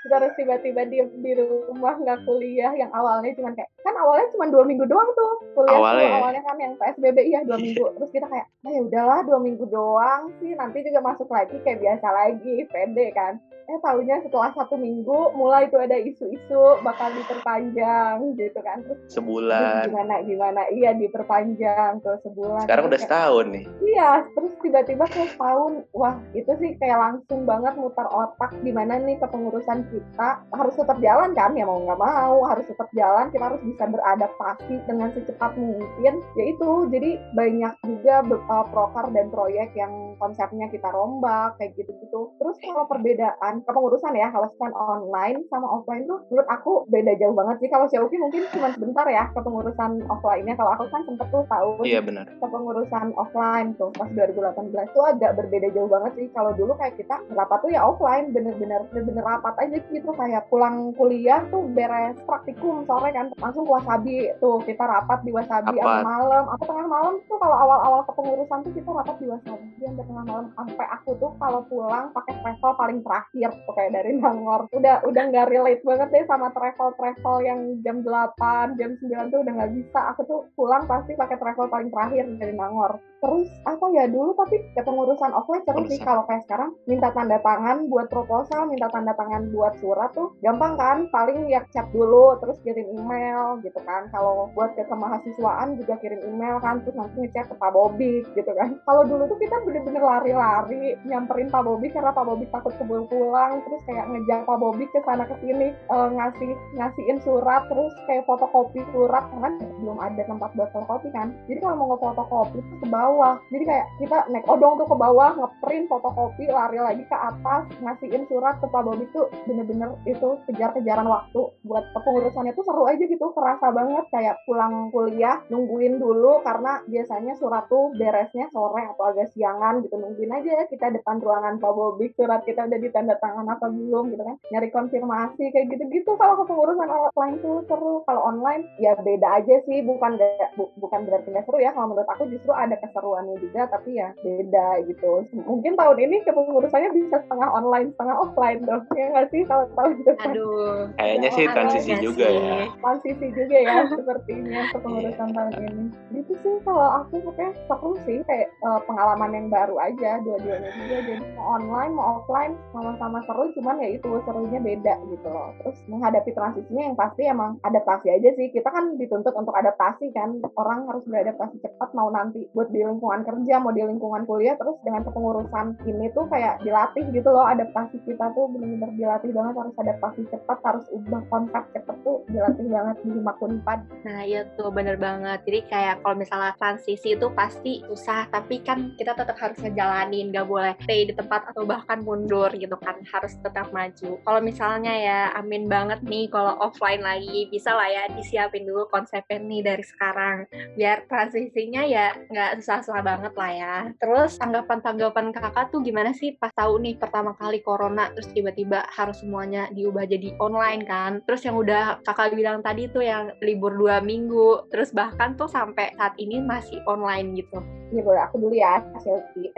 harus 0.08 0.32
tiba-tiba 0.40 0.88
di, 0.88 1.04
di 1.20 1.32
rumah 1.36 2.00
nggak 2.00 2.24
kuliah 2.24 2.72
yang 2.72 2.88
awalnya 2.96 3.36
cuma 3.36 3.52
kayak 3.52 3.68
kan 3.84 3.96
awalnya 4.00 4.32
cuma 4.32 4.48
dua 4.48 4.64
minggu 4.64 4.88
doang 4.88 5.12
tuh 5.12 5.34
kuliah 5.56 5.76
awalnya, 5.76 6.08
tuh, 6.08 6.18
awalnya 6.24 6.42
kan 6.48 6.56
yang 6.56 6.74
psbb 6.80 7.18
iya 7.20 7.40
dua 7.44 7.58
minggu. 7.66 7.84
Terus 8.00 8.12
kita 8.16 8.28
kayak 8.32 8.48
ah 8.48 8.72
ya 8.72 8.82
udahlah 8.84 9.20
dua 9.28 9.40
minggu 9.44 9.66
doang 9.68 10.32
sih 10.40 10.56
nanti 10.56 10.84
juga 10.88 11.00
masuk 11.04 11.28
lagi 11.28 11.56
kayak 11.68 11.84
biasa 11.84 12.08
lagi 12.08 12.56
pede 12.72 13.08
kan. 13.12 13.34
Eh 13.70 13.78
tahunya 13.86 14.26
setelah 14.26 14.50
satu 14.58 14.82
minggu 14.82 15.38
mulai 15.38 15.70
tuh 15.70 15.78
ada 15.78 15.94
isu-isu 15.94 16.82
bakal 16.82 17.14
diperpanjang 17.14 18.34
gitu 18.34 18.60
kan. 18.66 18.82
Terus 18.82 19.00
sebulan. 19.14 19.86
Gimana 19.94 20.16
gimana? 20.26 20.62
Iya 20.74 20.98
diperpanjang 20.98 22.02
tuh 22.02 22.18
sebulan. 22.26 22.66
Sekarang 22.66 22.90
udah 22.90 23.00
setahun 23.00 23.46
nih. 23.54 23.66
Iya 23.84 24.26
terus 24.34 24.54
tiba-tiba 24.64 25.06
kayak 25.06 25.38
setahun 25.38 25.86
wah 25.94 26.18
itu 26.34 26.50
sih 26.58 26.74
kayak 26.82 26.98
langsung 26.98 27.46
banget 27.46 27.78
mutar 27.78 28.10
otak 28.10 28.52
gimana 28.66 28.98
nih 28.98 29.22
kepengurusan 29.22 29.89
kita 29.90 30.30
harus 30.54 30.76
tetap 30.78 30.98
jalan 31.02 31.34
kan 31.34 31.52
ya 31.58 31.66
mau 31.66 31.82
nggak 31.82 32.00
mau 32.00 32.38
harus 32.46 32.66
tetap 32.70 32.90
jalan 32.94 33.30
kita 33.34 33.44
harus 33.50 33.62
bisa 33.66 33.84
beradaptasi 33.90 34.76
dengan 34.86 35.10
secepat 35.14 35.52
mungkin. 35.58 36.14
Yaitu 36.38 36.70
jadi 36.94 37.12
banyak 37.34 37.74
juga 37.86 38.16
uh, 38.50 38.66
proker 38.70 39.10
dan 39.12 39.28
proyek 39.34 39.74
yang 39.74 40.16
konsepnya 40.22 40.70
kita 40.70 40.90
rombak 40.94 41.58
kayak 41.58 41.74
gitu-gitu. 41.80 42.30
Terus 42.38 42.56
kalau 42.62 42.86
perbedaan 42.86 43.64
kepengurusan 43.66 44.14
ya 44.14 44.30
kalau 44.30 44.48
sekarang 44.54 44.76
online 44.78 45.38
sama 45.50 45.68
offline 45.68 46.06
tuh 46.06 46.22
menurut 46.30 46.48
aku 46.52 46.86
beda 46.92 47.16
jauh 47.18 47.34
banget 47.34 47.56
sih. 47.66 47.70
Kalau 47.72 47.86
Xiaomi 47.90 48.18
mungkin 48.20 48.46
cuma 48.54 48.70
sebentar 48.76 49.06
ya 49.10 49.32
kepengurusan 49.34 50.06
offline-nya. 50.08 50.54
Kalau 50.60 50.72
aku 50.76 50.86
kan 50.92 51.02
sempet 51.08 51.28
tuh 51.34 51.44
tahu 51.48 51.70
iya 51.88 52.04
benar. 52.04 52.28
kepengurusan 52.38 53.16
offline 53.16 53.74
tuh 53.80 53.90
pas 53.96 54.10
2018 54.12 54.96
tuh 54.96 55.04
agak 55.08 55.32
berbeda 55.40 55.68
jauh 55.74 55.90
banget 55.90 56.12
sih. 56.20 56.28
Kalau 56.36 56.52
dulu 56.54 56.76
kayak 56.78 57.00
kita 57.00 57.16
rapat 57.34 57.58
tuh 57.64 57.72
ya 57.72 57.82
offline 57.82 58.32
bener-bener 58.36 58.86
bener-bener 58.92 59.24
rapat 59.24 59.56
aja 59.64 59.79
gitu 59.90 60.12
kayak 60.14 60.46
pulang 60.52 60.92
kuliah 61.00 61.44
tuh 61.48 61.64
beres 61.72 62.18
praktikum 62.28 62.84
sore 62.84 63.10
kan 63.16 63.32
langsung 63.40 63.64
ke 63.64 63.72
Wasabi 63.72 64.16
tuh 64.44 64.60
kita 64.68 64.84
rapat 64.84 65.24
di 65.24 65.32
Wasabi 65.32 65.80
apa 65.80 66.04
malam. 66.04 66.44
Apa 66.52 66.64
tengah 66.66 66.88
malam 66.88 67.14
tuh 67.26 67.38
kalau 67.40 67.56
awal-awal 67.56 68.02
kepengurusan 68.12 68.60
tuh 68.68 68.74
kita 68.76 68.90
rapat 68.90 69.16
di 69.22 69.28
Wasabi 69.30 69.68
sampai 69.80 70.06
tengah 70.06 70.26
malam. 70.26 70.46
Sampai 70.56 70.86
aku 70.90 71.10
tuh 71.18 71.32
kalau 71.40 71.62
pulang 71.68 72.12
pakai 72.12 72.34
travel 72.42 72.72
paling 72.76 73.00
terakhir 73.06 73.50
tuh 73.66 73.74
kayak 73.78 73.92
dari 73.96 74.12
Nangor 74.20 74.62
udah 74.76 74.96
udah 75.08 75.24
nggak 75.32 75.48
relate 75.50 75.84
banget 75.86 76.10
deh 76.12 76.26
sama 76.28 76.52
travel 76.52 76.90
travel 77.00 77.36
yang 77.46 77.60
jam 77.86 78.04
8 78.04 78.76
jam 78.76 78.92
9 79.00 79.32
tuh 79.32 79.40
udah 79.46 79.54
nggak 79.56 79.74
bisa. 79.78 80.00
Aku 80.16 80.22
tuh 80.28 80.40
pulang 80.60 80.84
pasti 80.90 81.16
pakai 81.16 81.38
travel 81.40 81.72
paling 81.72 81.90
terakhir 81.94 82.26
dari 82.38 82.54
Nangor 82.54 83.00
terus 83.20 83.52
apa 83.68 83.86
ya 83.92 84.08
dulu 84.08 84.32
tapi 84.36 84.64
kepengurusan 84.76 85.32
offline 85.36 85.64
seru 85.68 85.84
sih. 85.92 86.00
Kalau 86.00 86.24
kayak 86.26 86.48
sekarang 86.48 86.72
minta 86.88 87.12
tanda 87.12 87.38
tangan 87.44 87.92
buat 87.92 88.08
proposal 88.08 88.72
minta 88.72 88.88
tanda 88.88 89.12
tangan 89.14 89.52
buat 89.52 89.69
surat 89.78 90.10
tuh 90.18 90.34
gampang 90.42 90.74
kan? 90.76 90.98
Paling 91.14 91.46
ya 91.48 91.62
chat 91.70 91.86
dulu 91.94 92.38
terus 92.42 92.58
kirim 92.66 92.90
email 92.98 93.62
gitu 93.62 93.78
kan. 93.86 94.10
Kalau 94.10 94.50
buat 94.58 94.74
ke 94.74 94.84
kemahasiswaan 94.90 95.78
juga 95.78 96.02
kirim 96.02 96.20
email 96.26 96.58
kan 96.60 96.82
terus 96.82 96.98
nanti 96.98 97.22
ngechat 97.22 97.46
ke 97.52 97.56
Pak 97.56 97.72
Bobik 97.72 98.26
gitu 98.34 98.52
kan. 98.58 98.78
Kalau 98.88 99.04
dulu 99.06 99.30
tuh 99.30 99.40
kita 99.40 99.56
bener-bener 99.64 100.02
lari-lari 100.02 100.98
nyamperin 101.06 101.52
Pak 101.54 101.64
Bobik 101.66 101.94
karena 101.94 102.12
Pak 102.16 102.26
Bobik 102.26 102.50
takut 102.50 102.74
keburu 102.80 103.06
pulang 103.12 103.62
terus 103.66 103.82
kayak 103.86 104.06
ngejar 104.10 104.40
Pak 104.48 104.58
Bobik 104.58 104.90
ke 104.90 105.00
sana 105.06 105.24
ke 105.28 105.36
sini 105.44 105.74
uh, 105.92 106.08
ngasih 106.10 106.52
ngasihin 106.80 107.18
surat 107.22 107.66
terus 107.68 107.94
kayak 108.08 108.26
fotokopi 108.26 108.82
surat 108.96 109.24
karena 109.30 109.50
belum 109.84 109.98
ada 110.00 110.22
tempat 110.26 110.50
buat 110.56 110.70
fotokopi 110.72 111.10
kan. 111.14 111.36
Jadi 111.46 111.60
kalau 111.62 111.76
mau 111.76 111.88
ngefotokopi 111.94 112.58
tuh 112.64 112.78
ke 112.82 112.88
bawah. 112.88 113.36
Jadi 113.52 113.64
kayak 113.68 113.86
kita 114.00 114.18
naik 114.32 114.46
odong 114.48 114.80
tuh 114.80 114.88
ke 114.88 114.96
bawah 114.96 115.32
ngeprint 115.36 115.86
fotokopi 115.92 116.46
lari 116.50 116.80
lagi 116.80 117.04
ke 117.06 117.18
atas 117.18 117.64
ngasihin 117.84 118.24
surat 118.32 118.56
ke 118.62 118.68
Pak 118.68 118.84
Bobik 118.86 119.10
tuh 119.12 119.28
bener-bener 119.60 119.92
itu 120.08 120.40
kejar-kejaran 120.48 121.04
waktu 121.04 121.52
buat 121.68 121.84
kepengurusannya 121.92 122.56
tuh 122.56 122.64
seru 122.64 122.88
aja 122.88 123.04
gitu 123.04 123.36
kerasa 123.36 123.76
banget. 123.76 124.08
Kayak 124.08 124.40
pulang 124.48 124.88
kuliah 124.96 125.44
nungguin 125.52 126.00
dulu 126.00 126.40
karena 126.48 126.80
biasanya 126.88 127.36
surat 127.36 127.68
tuh 127.68 127.92
beresnya 128.00 128.48
sore 128.56 128.88
atau 128.88 129.12
agak 129.12 129.28
siangan 129.36 129.84
gitu. 129.84 130.00
Nungguin 130.00 130.32
aja 130.32 130.64
kita 130.72 130.96
depan 130.96 131.20
ruangan 131.20 131.60
Pak 131.60 131.74
Bobik 131.76 132.16
surat 132.16 132.48
kita 132.48 132.72
udah 132.72 132.80
ditanda 132.80 133.20
tangan 133.20 133.52
apa 133.52 133.68
belum 133.68 134.16
gitu 134.16 134.24
kan. 134.24 134.40
Nyari 134.56 134.70
konfirmasi 134.72 135.52
kayak 135.52 135.68
gitu-gitu. 135.76 136.16
Kalau 136.16 136.40
kepengurusan 136.40 136.88
offline 136.88 137.44
tuh 137.44 137.68
seru. 137.68 138.08
Kalau 138.08 138.22
online 138.24 138.64
ya 138.80 138.96
beda 138.96 139.44
aja 139.44 139.60
sih. 139.68 139.84
Bukan 139.84 140.16
gak, 140.16 140.56
bu, 140.56 140.72
bukan 140.80 141.04
berarti 141.04 141.36
nggak 141.36 141.44
seru 141.44 141.60
ya. 141.60 141.76
Kalau 141.76 141.92
menurut 141.92 142.08
aku 142.08 142.32
justru 142.32 142.56
ada 142.56 142.80
keseruannya 142.80 143.36
juga 143.44 143.68
tapi 143.68 144.00
ya 144.00 144.16
beda 144.24 144.88
gitu. 144.88 145.28
Mungkin 145.36 145.76
tahun 145.76 145.98
ini 146.00 146.24
kepengurusannya 146.24 146.96
bisa 146.96 147.20
setengah 147.28 147.50
online 147.52 147.92
setengah 147.92 148.16
offline 148.16 148.64
dong. 148.64 148.88
Ya 148.96 149.12
nggak 149.12 149.28
sih 149.34 149.44
kalau 149.50 149.66
tahun 149.74 149.92
depan 150.06 150.30
Aduh. 150.30 150.80
Kayaknya 151.02 151.30
sih 151.34 151.46
transisi 151.50 151.94
juga 151.98 152.26
sih. 152.30 152.38
ya. 152.38 152.58
Transisi 152.78 153.28
juga 153.34 153.58
ya 153.58 153.76
sepertinya 153.98 154.62
kepengurusan 154.78 155.28
yeah. 155.34 155.36
tahun 155.36 155.54
ini. 155.66 155.86
Gitu 156.14 156.34
sih 156.46 156.54
kalau 156.62 156.90
aku 157.02 157.18
pokoknya 157.26 157.52
seru 157.66 157.92
sih 158.06 158.18
kayak 158.30 158.48
uh, 158.62 158.80
pengalaman 158.86 159.32
yang 159.34 159.48
baru 159.50 159.76
aja 159.82 160.22
dua-duanya 160.22 160.70
juga 160.78 160.98
jadi 161.10 161.26
mau 161.34 161.58
online 161.58 161.92
mau 161.98 162.06
offline 162.22 162.54
sama-sama 162.70 163.20
seru 163.26 163.50
cuman 163.58 163.82
ya 163.82 163.90
itu 163.98 164.10
serunya 164.30 164.60
beda 164.62 164.94
gitu 165.10 165.28
loh. 165.28 165.50
Terus 165.66 165.78
menghadapi 165.90 166.32
transisinya 166.38 166.84
yang 166.94 166.96
pasti 166.96 167.26
emang 167.26 167.58
adaptasi 167.66 168.08
aja 168.14 168.30
sih. 168.38 168.54
Kita 168.54 168.70
kan 168.70 169.02
dituntut 169.02 169.34
untuk 169.34 169.58
adaptasi 169.58 170.14
kan. 170.14 170.38
Orang 170.54 170.86
harus 170.86 171.02
beradaptasi 171.10 171.58
cepat 171.66 171.90
mau 171.98 172.14
nanti 172.14 172.46
buat 172.54 172.70
di 172.70 172.86
lingkungan 172.86 173.26
kerja 173.26 173.58
mau 173.58 173.74
di 173.74 173.82
lingkungan 173.82 174.24
kuliah 174.30 174.54
terus 174.60 174.78
dengan 174.86 175.02
kepengurusan 175.08 175.80
ini 175.88 176.12
tuh 176.14 176.28
kayak 176.30 176.62
dilatih 176.62 177.06
gitu 177.10 177.30
loh 177.32 177.48
adaptasi 177.48 177.98
kita 178.06 178.30
tuh 178.36 178.46
benar-benar 178.52 178.92
dilatih 178.94 179.32
banget 179.40 179.56
harus 179.56 179.76
adaptasi 179.80 180.22
cepat 180.28 180.60
harus 180.68 180.86
ubah 180.92 181.24
konsep 181.32 181.64
cepet 181.72 181.96
tuh 182.04 182.18
dilatih 182.28 182.68
banget 182.68 182.98
di 183.08 183.20
Makun 183.24 183.64
4 183.64 184.04
nah 184.04 184.20
iya 184.28 184.44
tuh 184.60 184.70
bener 184.76 185.00
banget. 185.00 185.40
Jadi 185.48 185.60
kayak 185.72 185.96
kalau 186.04 186.16
misalnya 186.20 186.54
transisi 186.60 187.16
itu 187.16 187.28
pasti 187.32 187.80
susah 187.88 188.28
tapi 188.28 188.60
kan 188.60 188.94
kita 189.00 189.16
tetap 189.16 189.40
harus 189.40 189.58
ngejalanin 189.64 190.36
gak 190.36 190.48
boleh 190.48 190.76
stay 190.84 191.08
di 191.08 191.14
tempat 191.16 191.48
atau 191.56 191.64
bahkan 191.64 192.04
mundur 192.04 192.52
gitu 192.52 192.76
kan 192.84 193.00
harus 193.08 193.40
tetap 193.40 193.72
maju. 193.72 194.20
Kalau 194.20 194.42
misalnya 194.44 194.94
ya 194.94 195.20
amin 195.40 195.72
banget 195.72 196.04
nih 196.04 196.28
kalau 196.28 196.60
offline 196.60 197.00
lagi 197.00 197.48
bisa 197.48 197.72
lah 197.72 197.88
ya 197.88 198.04
disiapin 198.12 198.68
dulu 198.68 198.92
konsepnya 198.92 199.40
nih 199.40 199.62
dari 199.64 199.84
sekarang. 199.86 200.38
Biar 200.76 201.08
transisinya 201.08 201.88
ya 201.88 202.12
nggak 202.28 202.60
susah-susah 202.60 203.02
banget 203.02 203.34
lah 203.40 203.52
ya. 203.56 203.76
Terus 203.98 204.36
tanggapan-tanggapan 204.36 205.32
kakak 205.32 205.72
tuh 205.72 205.80
gimana 205.80 206.12
sih 206.12 206.36
pas 206.36 206.52
tahu 206.52 206.82
nih 206.84 207.00
pertama 207.00 207.32
kali 207.38 207.64
corona 207.64 208.12
terus 208.12 208.30
tiba-tiba 208.36 208.84
harus 208.92 209.22
semuanya 209.30 209.70
diubah 209.70 210.10
jadi 210.10 210.34
online 210.42 210.90
kan. 210.90 211.22
Terus 211.30 211.46
yang 211.46 211.62
udah 211.62 212.02
kakak 212.02 212.34
bilang 212.34 212.66
tadi 212.66 212.90
tuh 212.90 213.06
yang 213.06 213.30
libur 213.46 213.78
dua 213.78 214.02
minggu 214.02 214.66
terus 214.74 214.90
bahkan 214.90 215.38
tuh 215.38 215.46
sampai 215.46 215.94
saat 215.94 216.18
ini 216.18 216.42
masih 216.42 216.82
online 216.90 217.38
gitu. 217.38 217.62
Iya 217.94 218.02
boleh 218.02 218.22
aku 218.26 218.42
dulu 218.42 218.58
ya 218.58 218.82
selfie 218.98 219.54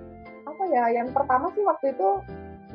apa 0.52 0.62
ya 0.68 0.84
yang 1.00 1.08
pertama 1.16 1.48
sih 1.56 1.64
waktu 1.64 1.96
itu 1.96 2.08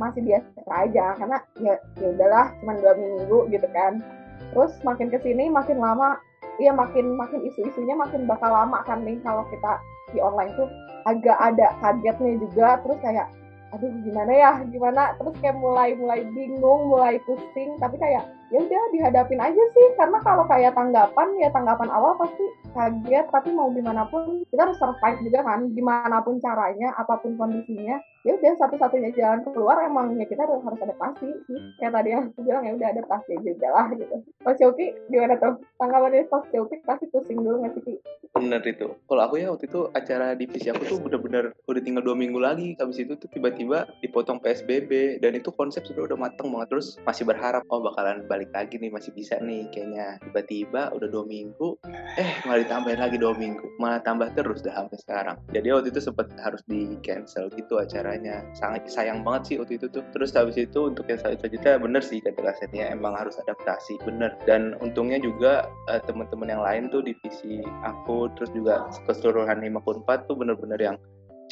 masih 0.01 0.21
biasa 0.25 0.71
aja 0.73 1.05
karena 1.21 1.37
ya 1.61 1.73
ya 2.01 2.07
udahlah 2.09 2.49
cuma 2.57 2.73
dua 2.81 2.93
minggu 2.97 3.39
gitu 3.53 3.67
kan. 3.69 4.01
Terus 4.49 4.73
makin 4.81 5.13
ke 5.13 5.21
sini 5.21 5.45
makin 5.53 5.77
lama 5.77 6.17
ya 6.57 6.73
makin 6.73 7.13
makin 7.13 7.45
isu-isunya 7.45 7.93
makin 7.93 8.25
bakal 8.25 8.49
lama 8.49 8.81
kan 8.89 9.05
nih 9.05 9.21
kalau 9.21 9.45
kita 9.53 9.77
di 10.09 10.17
online 10.17 10.57
tuh 10.57 10.67
agak 11.05 11.37
ada 11.37 11.73
kagetnya 11.81 12.37
juga 12.41 12.81
terus 12.81 12.97
kayak 13.01 13.29
aduh 13.71 13.91
gimana 14.03 14.31
ya 14.35 14.51
gimana? 14.67 15.15
Terus 15.15 15.35
kayak 15.39 15.57
mulai 15.57 15.95
mulai 15.95 16.21
bingung 16.35 16.91
mulai 16.91 17.17
pusing 17.23 17.79
tapi 17.79 17.95
kayak 17.99 18.27
ya 18.51 18.59
udah 18.61 18.83
dihadapin 18.91 19.39
aja 19.39 19.63
sih. 19.73 19.87
Karena 19.95 20.19
kalau 20.21 20.43
kayak 20.45 20.75
tanggapan 20.75 21.27
ya 21.39 21.49
tanggapan 21.49 21.89
awal 21.89 22.13
pasti 22.19 22.45
kaget. 22.75 23.25
Tapi 23.31 23.49
mau 23.55 23.71
gimana 23.71 24.05
pun 24.11 24.43
kita 24.51 24.67
harus 24.67 24.77
survive 24.77 25.19
juga 25.23 25.39
kan. 25.41 25.71
Gimana 25.71 26.19
pun 26.21 26.37
caranya 26.43 26.93
apa 26.99 27.17
pun 27.23 27.39
kondisinya 27.39 27.97
ya 28.21 28.37
udah 28.37 28.53
satu-satunya 28.53 29.17
jalan 29.17 29.41
keluar 29.49 29.81
emang 29.81 30.13
ya 30.13 30.29
kita 30.29 30.45
harus 30.45 30.61
adaptasi 30.61 31.27
sih. 31.47 31.59
Kayak 31.79 31.93
tadi 31.97 32.09
yang 32.13 32.23
aku 32.29 32.39
bilang 32.45 32.63
ya 32.67 32.73
udah 32.77 32.89
adaptasi 32.93 33.31
aja 33.39 33.69
lah 33.71 33.87
gitu. 33.95 34.15
Pas 34.43 34.57
Yoki 34.59 34.85
gimana 35.09 35.39
tuh? 35.39 35.57
Tanggapannya 35.79 36.29
Pas 36.29 36.45
Yoki 36.53 36.75
pasti 36.85 37.09
pusing 37.09 37.41
dulu 37.41 37.65
nggak 37.65 37.81
sih 37.81 37.97
bener 38.31 38.63
itu. 38.63 38.87
Kalau 39.05 39.21
aku 39.27 39.35
ya 39.37 39.51
waktu 39.51 39.67
itu 39.67 39.91
acara 39.91 40.33
divisi 40.33 40.71
aku 40.71 40.87
tuh 40.87 40.97
bener-bener 41.03 41.51
udah 41.67 41.81
tinggal 41.83 42.03
dua 42.03 42.15
minggu 42.15 42.39
lagi. 42.39 42.73
Habis 42.79 43.03
itu 43.03 43.13
tuh 43.19 43.27
tiba-tiba 43.27 43.85
dipotong 43.99 44.39
PSBB 44.39 45.19
dan 45.19 45.35
itu 45.35 45.51
konsep 45.51 45.83
sudah 45.83 46.07
udah 46.07 46.17
mateng 46.17 46.47
banget. 46.49 46.67
Terus 46.71 46.87
masih 47.03 47.27
berharap 47.27 47.67
oh 47.67 47.83
bakalan 47.83 48.23
balik 48.25 48.40
balik 48.41 48.57
lagi 48.57 48.81
nih 48.81 48.89
masih 48.89 49.13
bisa 49.13 49.37
nih 49.37 49.69
kayaknya. 49.69 50.17
Tiba-tiba 50.25 50.89
udah 50.97 51.05
dua 51.13 51.29
minggu. 51.29 51.77
Eh 52.17 52.41
malah 52.49 52.65
ditambahin 52.65 52.97
lagi 52.97 53.21
dua 53.21 53.37
minggu. 53.37 53.77
Malah 53.77 54.01
tambah 54.01 54.33
terus 54.33 54.65
dah 54.65 54.73
sampai 54.73 54.97
sekarang. 54.97 55.37
Jadi 55.53 55.69
waktu 55.69 55.93
itu 55.93 56.01
sempat 56.01 56.33
harus 56.41 56.65
di 56.65 56.97
cancel 57.05 57.53
gitu 57.53 57.77
acaranya. 57.77 58.41
Sangat 58.57 58.89
sayang 58.89 59.21
banget 59.21 59.53
sih 59.53 59.55
waktu 59.61 59.77
itu 59.77 59.93
tuh. 59.93 60.01
Terus 60.09 60.33
habis 60.33 60.57
itu 60.57 60.89
untuk 60.89 61.05
yang 61.05 61.21
selanjutnya 61.21 61.77
bener 61.77 62.01
sih 62.01 62.17
kata 62.17 62.41
kasetnya 62.41 62.89
emang 62.89 63.13
harus 63.13 63.37
adaptasi 63.45 64.01
bener. 64.09 64.33
Dan 64.49 64.73
untungnya 64.81 65.21
juga 65.21 65.69
uh, 65.93 66.01
teman-teman 66.01 66.49
yang 66.49 66.65
lain 66.65 66.83
tuh 66.89 67.05
divisi 67.05 67.61
aku 67.85 68.25
terus 68.33 68.49
juga 68.57 68.89
keseluruhan 69.05 69.61
54 69.61 70.25
tuh 70.25 70.33
bener-bener 70.33 70.81
yang 70.81 70.97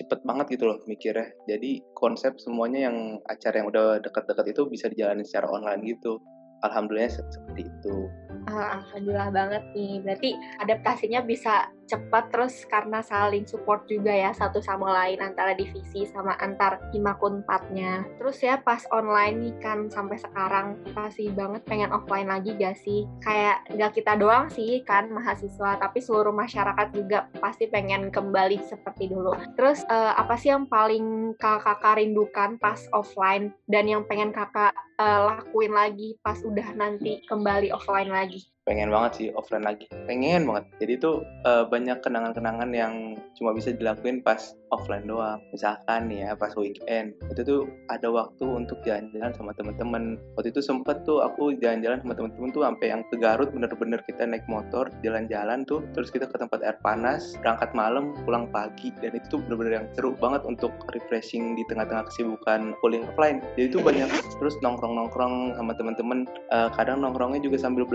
cepet 0.02 0.26
banget 0.26 0.58
gitu 0.58 0.74
loh 0.74 0.82
mikirnya. 0.90 1.38
Jadi 1.46 1.86
konsep 1.94 2.34
semuanya 2.42 2.90
yang 2.90 3.22
acara 3.30 3.62
yang 3.62 3.70
udah 3.70 4.02
dekat-dekat 4.02 4.58
itu 4.58 4.62
bisa 4.66 4.90
dijalani 4.90 5.22
secara 5.22 5.54
online 5.54 5.86
gitu 5.86 6.18
alhamdulillah 6.64 7.12
seperti 7.12 7.68
itu. 7.68 8.10
Ah, 8.48 8.80
alhamdulillah 8.80 9.30
banget 9.34 9.64
nih. 9.76 10.00
Berarti 10.06 10.30
adaptasinya 10.64 11.20
bisa 11.26 11.68
cepat 11.90 12.30
terus 12.30 12.54
karena 12.70 13.02
saling 13.02 13.50
support 13.50 13.90
juga 13.90 14.14
ya 14.14 14.30
satu 14.30 14.62
sama 14.62 14.94
lain 14.94 15.18
antara 15.26 15.58
divisi 15.58 16.06
sama 16.06 16.38
antar 16.38 16.78
himakun 16.94 17.42
empatnya. 17.42 18.06
Terus 18.22 18.38
ya 18.46 18.62
pas 18.62 18.86
online 18.94 19.36
nih 19.42 19.56
kan 19.58 19.90
sampai 19.90 20.22
sekarang 20.22 20.78
pasti 20.94 21.34
banget 21.34 21.66
pengen 21.66 21.90
offline 21.90 22.30
lagi 22.30 22.54
gak 22.62 22.78
sih? 22.78 23.10
Kayak 23.26 23.66
gak 23.74 23.98
kita 23.98 24.14
doang 24.22 24.54
sih 24.54 24.86
kan 24.86 25.10
mahasiswa, 25.10 25.82
tapi 25.82 25.98
seluruh 25.98 26.32
masyarakat 26.32 26.88
juga 26.94 27.26
pasti 27.42 27.66
pengen 27.66 28.14
kembali 28.14 28.62
seperti 28.70 29.10
dulu. 29.10 29.34
Terus 29.58 29.82
uh, 29.90 30.14
apa 30.14 30.38
sih 30.38 30.54
yang 30.54 30.70
paling 30.70 31.34
kakak 31.42 31.98
rindukan 31.98 32.62
pas 32.62 32.78
offline 32.94 33.50
dan 33.66 33.90
yang 33.90 34.06
pengen 34.06 34.30
kakak 34.30 34.78
uh, 35.02 35.34
lakuin 35.34 35.74
lagi 35.74 36.14
pas 36.22 36.38
udah 36.46 36.78
nanti 36.78 37.26
kembali 37.26 37.74
offline 37.74 38.14
lagi? 38.14 38.29
cidade 38.32 38.59
pengen 38.70 38.94
banget 38.94 39.12
sih 39.18 39.28
offline 39.34 39.66
lagi. 39.66 39.90
Pengen 40.06 40.46
banget. 40.46 40.70
Jadi 40.78 40.94
tuh 41.02 41.26
uh, 41.50 41.66
banyak 41.66 42.06
kenangan-kenangan 42.06 42.70
yang 42.70 43.18
cuma 43.34 43.58
bisa 43.58 43.74
dilakuin 43.74 44.22
pas 44.22 44.54
offline 44.70 45.10
doang. 45.10 45.42
Misalkan 45.50 46.14
ya 46.14 46.38
pas 46.38 46.54
weekend. 46.54 47.18
Itu 47.34 47.42
tuh 47.42 47.62
ada 47.90 48.14
waktu 48.14 48.46
untuk 48.46 48.78
jalan-jalan 48.86 49.34
sama 49.34 49.58
temen-temen. 49.58 50.22
Waktu 50.38 50.54
itu 50.54 50.62
sempet 50.62 51.02
tuh 51.10 51.26
aku 51.26 51.58
jalan-jalan 51.58 52.06
sama 52.06 52.14
temen-temen 52.14 52.54
tuh 52.54 52.62
sampai 52.62 52.94
yang 52.94 53.02
ke 53.10 53.18
Garut 53.18 53.50
bener-bener 53.50 54.00
kita 54.06 54.30
naik 54.30 54.46
motor 54.46 54.94
jalan-jalan 55.02 55.66
tuh. 55.66 55.82
Terus 55.98 56.14
kita 56.14 56.30
ke 56.30 56.38
tempat 56.38 56.62
air 56.62 56.78
panas 56.86 57.34
berangkat 57.42 57.74
malam 57.74 58.14
pulang 58.22 58.46
pagi. 58.54 58.94
Dan 59.02 59.18
itu 59.18 59.26
tuh 59.34 59.40
bener-bener 59.50 59.82
yang 59.82 59.88
seru 59.98 60.14
banget 60.14 60.46
untuk 60.46 60.70
refreshing 60.94 61.58
di 61.58 61.66
tengah-tengah 61.66 62.06
kesibukan 62.06 62.78
kuliah 62.86 63.02
offline. 63.10 63.42
Jadi 63.58 63.74
tuh 63.74 63.82
banyak 63.82 64.10
terus 64.38 64.54
nongkrong-nongkrong 64.62 65.58
sama 65.58 65.74
temen-temen. 65.74 66.30
Uh, 66.54 66.70
kadang 66.78 67.02
nongkrongnya 67.02 67.42
juga 67.42 67.58
sambil 67.58 67.90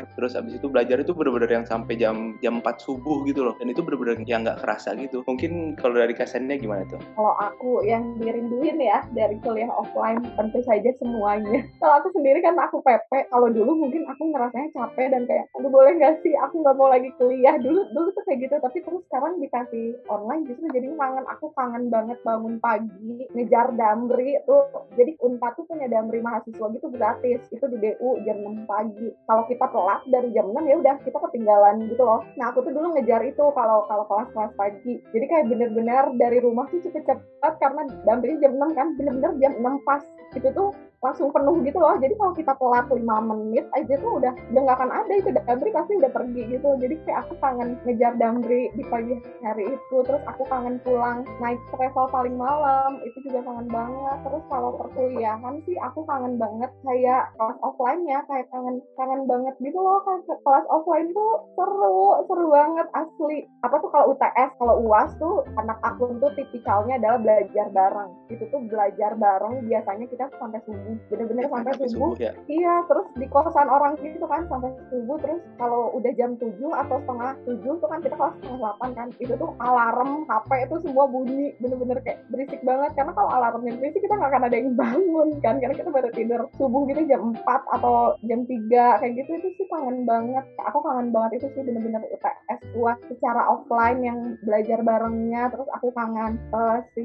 belajar 0.00 0.16
terus 0.16 0.32
abis 0.36 0.52
itu 0.56 0.66
belajar 0.68 0.96
itu 1.00 1.12
bener-bener 1.12 1.50
yang 1.60 1.66
sampai 1.68 1.94
jam 1.96 2.36
jam 2.40 2.60
4 2.60 2.80
subuh 2.80 3.24
gitu 3.28 3.44
loh. 3.44 3.54
Dan 3.60 3.72
itu 3.72 3.80
bener-bener 3.84 4.20
yang 4.24 4.44
nggak 4.44 4.60
kerasa 4.64 4.96
gitu. 4.96 5.20
Mungkin 5.28 5.76
kalau 5.76 6.00
dari 6.00 6.14
kasannya 6.16 6.56
gimana 6.60 6.84
tuh? 6.88 7.00
Kalau 7.16 7.34
aku 7.36 7.84
yang 7.84 8.16
dirinduin 8.20 8.80
ya 8.80 9.04
dari 9.12 9.36
kuliah 9.44 9.68
offline 9.68 10.24
tentu 10.36 10.60
saja 10.64 10.90
semuanya. 10.96 11.64
Kalau 11.80 11.94
aku 12.00 12.08
sendiri 12.12 12.44
kan 12.44 12.56
aku 12.60 12.84
PP 12.84 13.32
kalau 13.32 13.48
dulu 13.48 13.72
mungkin 13.72 14.04
aku 14.04 14.32
ngerasanya 14.32 14.68
capek 14.76 15.06
dan 15.12 15.22
kayak 15.24 15.48
aduh 15.56 15.70
boleh 15.72 15.96
nggak 15.96 16.20
sih? 16.20 16.34
Aku 16.36 16.60
nggak 16.60 16.76
mau 16.76 16.92
lagi 16.92 17.08
kuliah. 17.16 17.56
Dulu 17.56 17.88
dulu 17.92 18.08
tuh 18.12 18.24
kayak 18.28 18.48
gitu 18.48 18.54
tapi 18.60 18.78
terus 18.84 19.02
sekarang 19.08 19.40
dikasih 19.40 19.96
online 20.12 20.44
justru 20.44 20.68
jadi 20.70 20.92
kangen 20.92 21.24
aku 21.26 21.46
kangen 21.56 21.88
banget 21.88 22.18
bangun 22.22 22.60
pagi 22.60 23.26
ngejar 23.32 23.72
damri 23.74 24.36
tuh. 24.44 24.86
Jadi 24.94 25.16
unpad 25.24 25.52
tuh 25.56 25.64
punya 25.66 25.88
damri 25.88 26.20
mahasiswa 26.20 26.66
gitu 26.76 26.86
gratis. 26.92 27.40
Itu 27.48 27.64
di 27.72 27.78
DU 27.80 28.20
jam 28.28 28.44
6 28.44 28.68
pagi. 28.68 29.08
Kalau 29.24 29.42
kita 29.48 29.66
kelas 29.80 30.02
dari 30.12 30.28
jam 30.36 30.52
6 30.52 30.60
ya 30.68 30.76
udah 30.76 30.94
kita 31.00 31.16
ketinggalan 31.16 31.88
gitu 31.88 32.04
loh. 32.04 32.20
Nah 32.36 32.52
aku 32.52 32.60
tuh 32.60 32.72
dulu 32.76 32.92
ngejar 32.92 33.24
itu 33.24 33.44
kalau 33.56 33.88
kalau 33.88 34.04
kelas-kelas 34.04 34.52
pagi. 34.60 35.00
Jadi 35.16 35.24
kayak 35.24 35.48
bener-bener 35.48 36.04
dari 36.20 36.38
rumah 36.44 36.68
tuh 36.68 36.84
cepet-cepet 36.84 37.52
karena 37.56 37.88
dampingnya 38.04 38.44
jam 38.44 38.52
6 38.60 38.76
kan 38.76 38.88
bener-bener 39.00 39.32
jam 39.40 39.52
6 39.56 39.88
pas. 39.88 40.04
Itu 40.36 40.52
tuh 40.52 40.70
langsung 41.00 41.32
penuh 41.32 41.56
gitu 41.64 41.80
loh. 41.80 41.96
Jadi 41.96 42.12
kalau 42.20 42.32
kita 42.36 42.52
telat 42.60 42.86
5 42.92 43.00
menit 43.00 43.64
aja 43.72 43.94
tuh 44.04 44.20
udah 44.20 44.32
udah 44.52 44.60
nggak 44.60 44.78
akan 44.78 44.92
ada 44.92 45.12
itu. 45.16 45.28
Damri 45.32 45.70
pasti 45.72 45.92
udah 45.96 46.12
pergi 46.12 46.42
gitu. 46.52 46.68
Jadi 46.76 46.94
kayak 47.08 47.18
aku 47.26 47.34
kangen 47.40 47.68
ngejar 47.88 48.12
Damri 48.20 48.68
di 48.76 48.84
pagi 48.86 49.16
hari 49.40 49.64
itu. 49.72 49.96
Terus 50.04 50.22
aku 50.28 50.44
kangen 50.52 50.76
pulang 50.84 51.24
naik 51.40 51.60
travel 51.72 52.06
paling 52.12 52.36
malam. 52.36 53.00
Itu 53.02 53.18
juga 53.24 53.40
kangen 53.48 53.68
banget. 53.72 54.18
Terus 54.28 54.44
kalau 54.52 54.70
perkuliahan 54.76 55.54
sih 55.64 55.76
aku 55.80 56.04
kangen 56.04 56.36
banget 56.36 56.70
kayak 56.84 57.32
kelas 57.40 57.58
offline 57.64 58.04
ya. 58.04 58.20
Kayak 58.28 58.46
kangen 58.52 58.76
kangen 58.94 59.22
banget 59.24 59.54
gitu 59.64 59.69
loh 59.78 60.02
kan 60.02 60.18
kelas 60.26 60.66
offline 60.72 61.12
tuh 61.14 61.46
seru 61.54 62.24
seru 62.26 62.46
banget 62.50 62.88
asli. 62.96 63.46
Apa 63.62 63.78
tuh 63.78 63.90
kalau 63.92 64.16
UTS 64.16 64.50
kalau 64.58 64.74
UAS 64.82 65.10
tuh 65.20 65.46
anak 65.60 65.78
akun 65.84 66.18
tuh 66.18 66.32
tipikalnya 66.34 66.98
adalah 66.98 67.18
belajar 67.20 67.66
bareng. 67.70 68.10
Itu 68.32 68.44
tuh 68.50 68.60
belajar 68.66 69.14
bareng 69.14 69.68
biasanya 69.68 70.06
kita 70.08 70.26
sampai 70.40 70.60
subuh 70.66 70.96
bener-bener 71.12 71.46
sampai, 71.46 71.72
sampai 71.74 71.88
subuh, 71.92 72.10
subuh 72.12 72.12
ya? 72.18 72.32
iya 72.48 72.74
terus 72.90 73.06
di 73.14 73.26
kosan 73.30 73.68
orang 73.68 73.94
gitu 74.00 74.26
kan 74.26 74.42
sampai 74.48 74.70
subuh. 74.90 75.16
Terus 75.20 75.40
kalau 75.60 75.92
udah 75.94 76.12
jam 76.16 76.34
7 76.40 76.56
atau 76.56 76.96
setengah 77.04 77.30
7 77.44 77.82
tuh 77.82 77.88
kan 77.88 78.00
kita 78.00 78.16
kelas 78.16 78.34
setengah 78.40 78.60
8 78.80 78.98
kan 78.98 79.08
itu 79.20 79.32
tuh 79.36 79.50
alarm 79.60 80.24
HP 80.26 80.50
itu 80.66 80.76
semua 80.88 81.04
bunyi 81.06 81.52
bener-bener 81.60 81.98
kayak 82.02 82.24
berisik 82.32 82.60
banget. 82.64 82.90
Karena 82.96 83.12
kalau 83.12 83.30
alarmnya 83.30 83.76
berisik 83.76 84.00
kita 84.02 84.14
nggak 84.16 84.30
akan 84.32 84.46
ada 84.48 84.56
yang 84.56 84.72
bangun 84.80 85.28
kan 85.44 85.60
karena 85.60 85.74
kita 85.76 85.90
baru 85.92 86.08
tidur 86.14 86.40
subuh 86.56 86.82
gitu 86.88 87.02
jam 87.04 87.22
4 87.36 87.76
atau 87.76 88.16
jam 88.24 88.40
3 88.48 89.00
kayak 89.00 89.12
gitu 89.20 89.30
itu 89.36 89.48
sih 89.60 89.68
kangen 89.68 90.08
banget. 90.08 90.40
Aku 90.72 90.80
kangen 90.80 91.12
banget 91.12 91.44
itu 91.44 91.52
sih 91.52 91.60
bener-bener 91.60 92.00
UTS 92.08 92.60
buat 92.72 92.96
secara 93.12 93.44
offline 93.52 94.00
yang 94.00 94.18
belajar 94.40 94.80
barengnya. 94.80 95.52
Terus 95.52 95.68
aku 95.76 95.92
kangen 95.92 96.40
uh, 96.56 96.80
si 96.96 97.04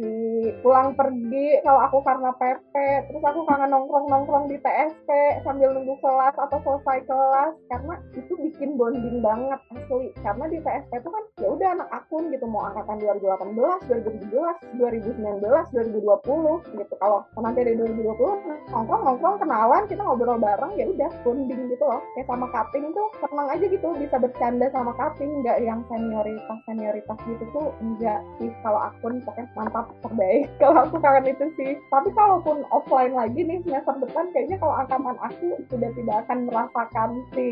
pulang 0.63 0.96
pergi 0.96 1.60
kalau 1.68 1.84
aku 1.84 2.00
karena 2.08 2.32
PP 2.39 2.74
terus 3.12 3.24
aku 3.28 3.44
kangen 3.44 3.76
nongkrong-nongkrong 3.76 4.48
di 4.48 4.56
TSP 4.63 5.10
sambil 5.44 5.76
nunggu 5.76 6.00
kelas 6.00 6.36
atau 6.39 6.58
selesai 6.63 7.04
kelas. 7.04 7.54
Karena 7.68 8.00
itu 8.15 8.34
bikin 8.39 8.80
bonding 8.80 9.20
banget 9.20 9.60
asli. 9.76 10.15
Karena 10.24 10.48
di 10.48 10.63
TSP 10.63 10.91
itu 10.96 11.10
kan 11.12 11.24
ya 11.44 11.48
udah 11.52 11.70
anak 11.76 11.89
akun 11.91 12.32
gitu. 12.32 12.48
Mau 12.48 12.72
angkatan 12.72 13.04
2018, 13.04 14.32
2017, 14.32 14.80
2019, 14.80 15.44
2020 15.44 16.80
gitu. 16.80 16.96
Kalau 17.04 17.20
nanti 17.36 17.62
dari 17.68 17.76
2020 17.76 18.72
nongkrong 18.72 19.04
nongkrong 19.04 19.38
kenalan 19.44 19.84
kita 19.86 20.02
ngobrol 20.02 20.39
bareng 20.39 20.72
ya 20.80 20.88
udah 20.88 21.10
bonding 21.28 21.68
gitu 21.68 21.84
loh. 21.84 22.00
Kayak 22.15 22.28
sama 22.32 22.44
cutting 22.49 22.91
tuh 22.93 23.08
senang 23.21 23.47
aja 23.49 23.65
gitu 23.65 23.88
bisa 23.97 24.15
bercanda 24.19 24.67
sama 24.73 24.91
cutting 24.97 25.41
nggak 25.41 25.62
yang 25.63 25.81
senioritas 25.88 26.60
senioritas 26.65 27.17
gitu 27.25 27.43
tuh 27.55 27.67
enggak 27.79 28.19
sih. 28.38 28.49
Kalau 28.65 28.79
akun 28.79 29.21
pokoknya 29.23 29.47
mantap 29.55 29.86
terbaik. 30.03 30.49
Kalau 30.62 30.86
aku 30.86 30.97
kangen 30.99 31.31
itu 31.31 31.45
sih. 31.55 31.71
Tapi 31.89 32.10
kalaupun 32.13 32.65
offline 32.73 33.13
lagi 33.15 33.41
nih 33.45 33.62
semester 33.63 33.95
depan 34.01 34.29
kayaknya 34.34 34.58
kalau 34.60 34.75
angkatan 34.75 35.17
aku 35.21 35.47
sudah 35.71 35.89
tidak 35.93 36.15
akan 36.25 36.39
merasakan 36.49 37.10
si 37.34 37.47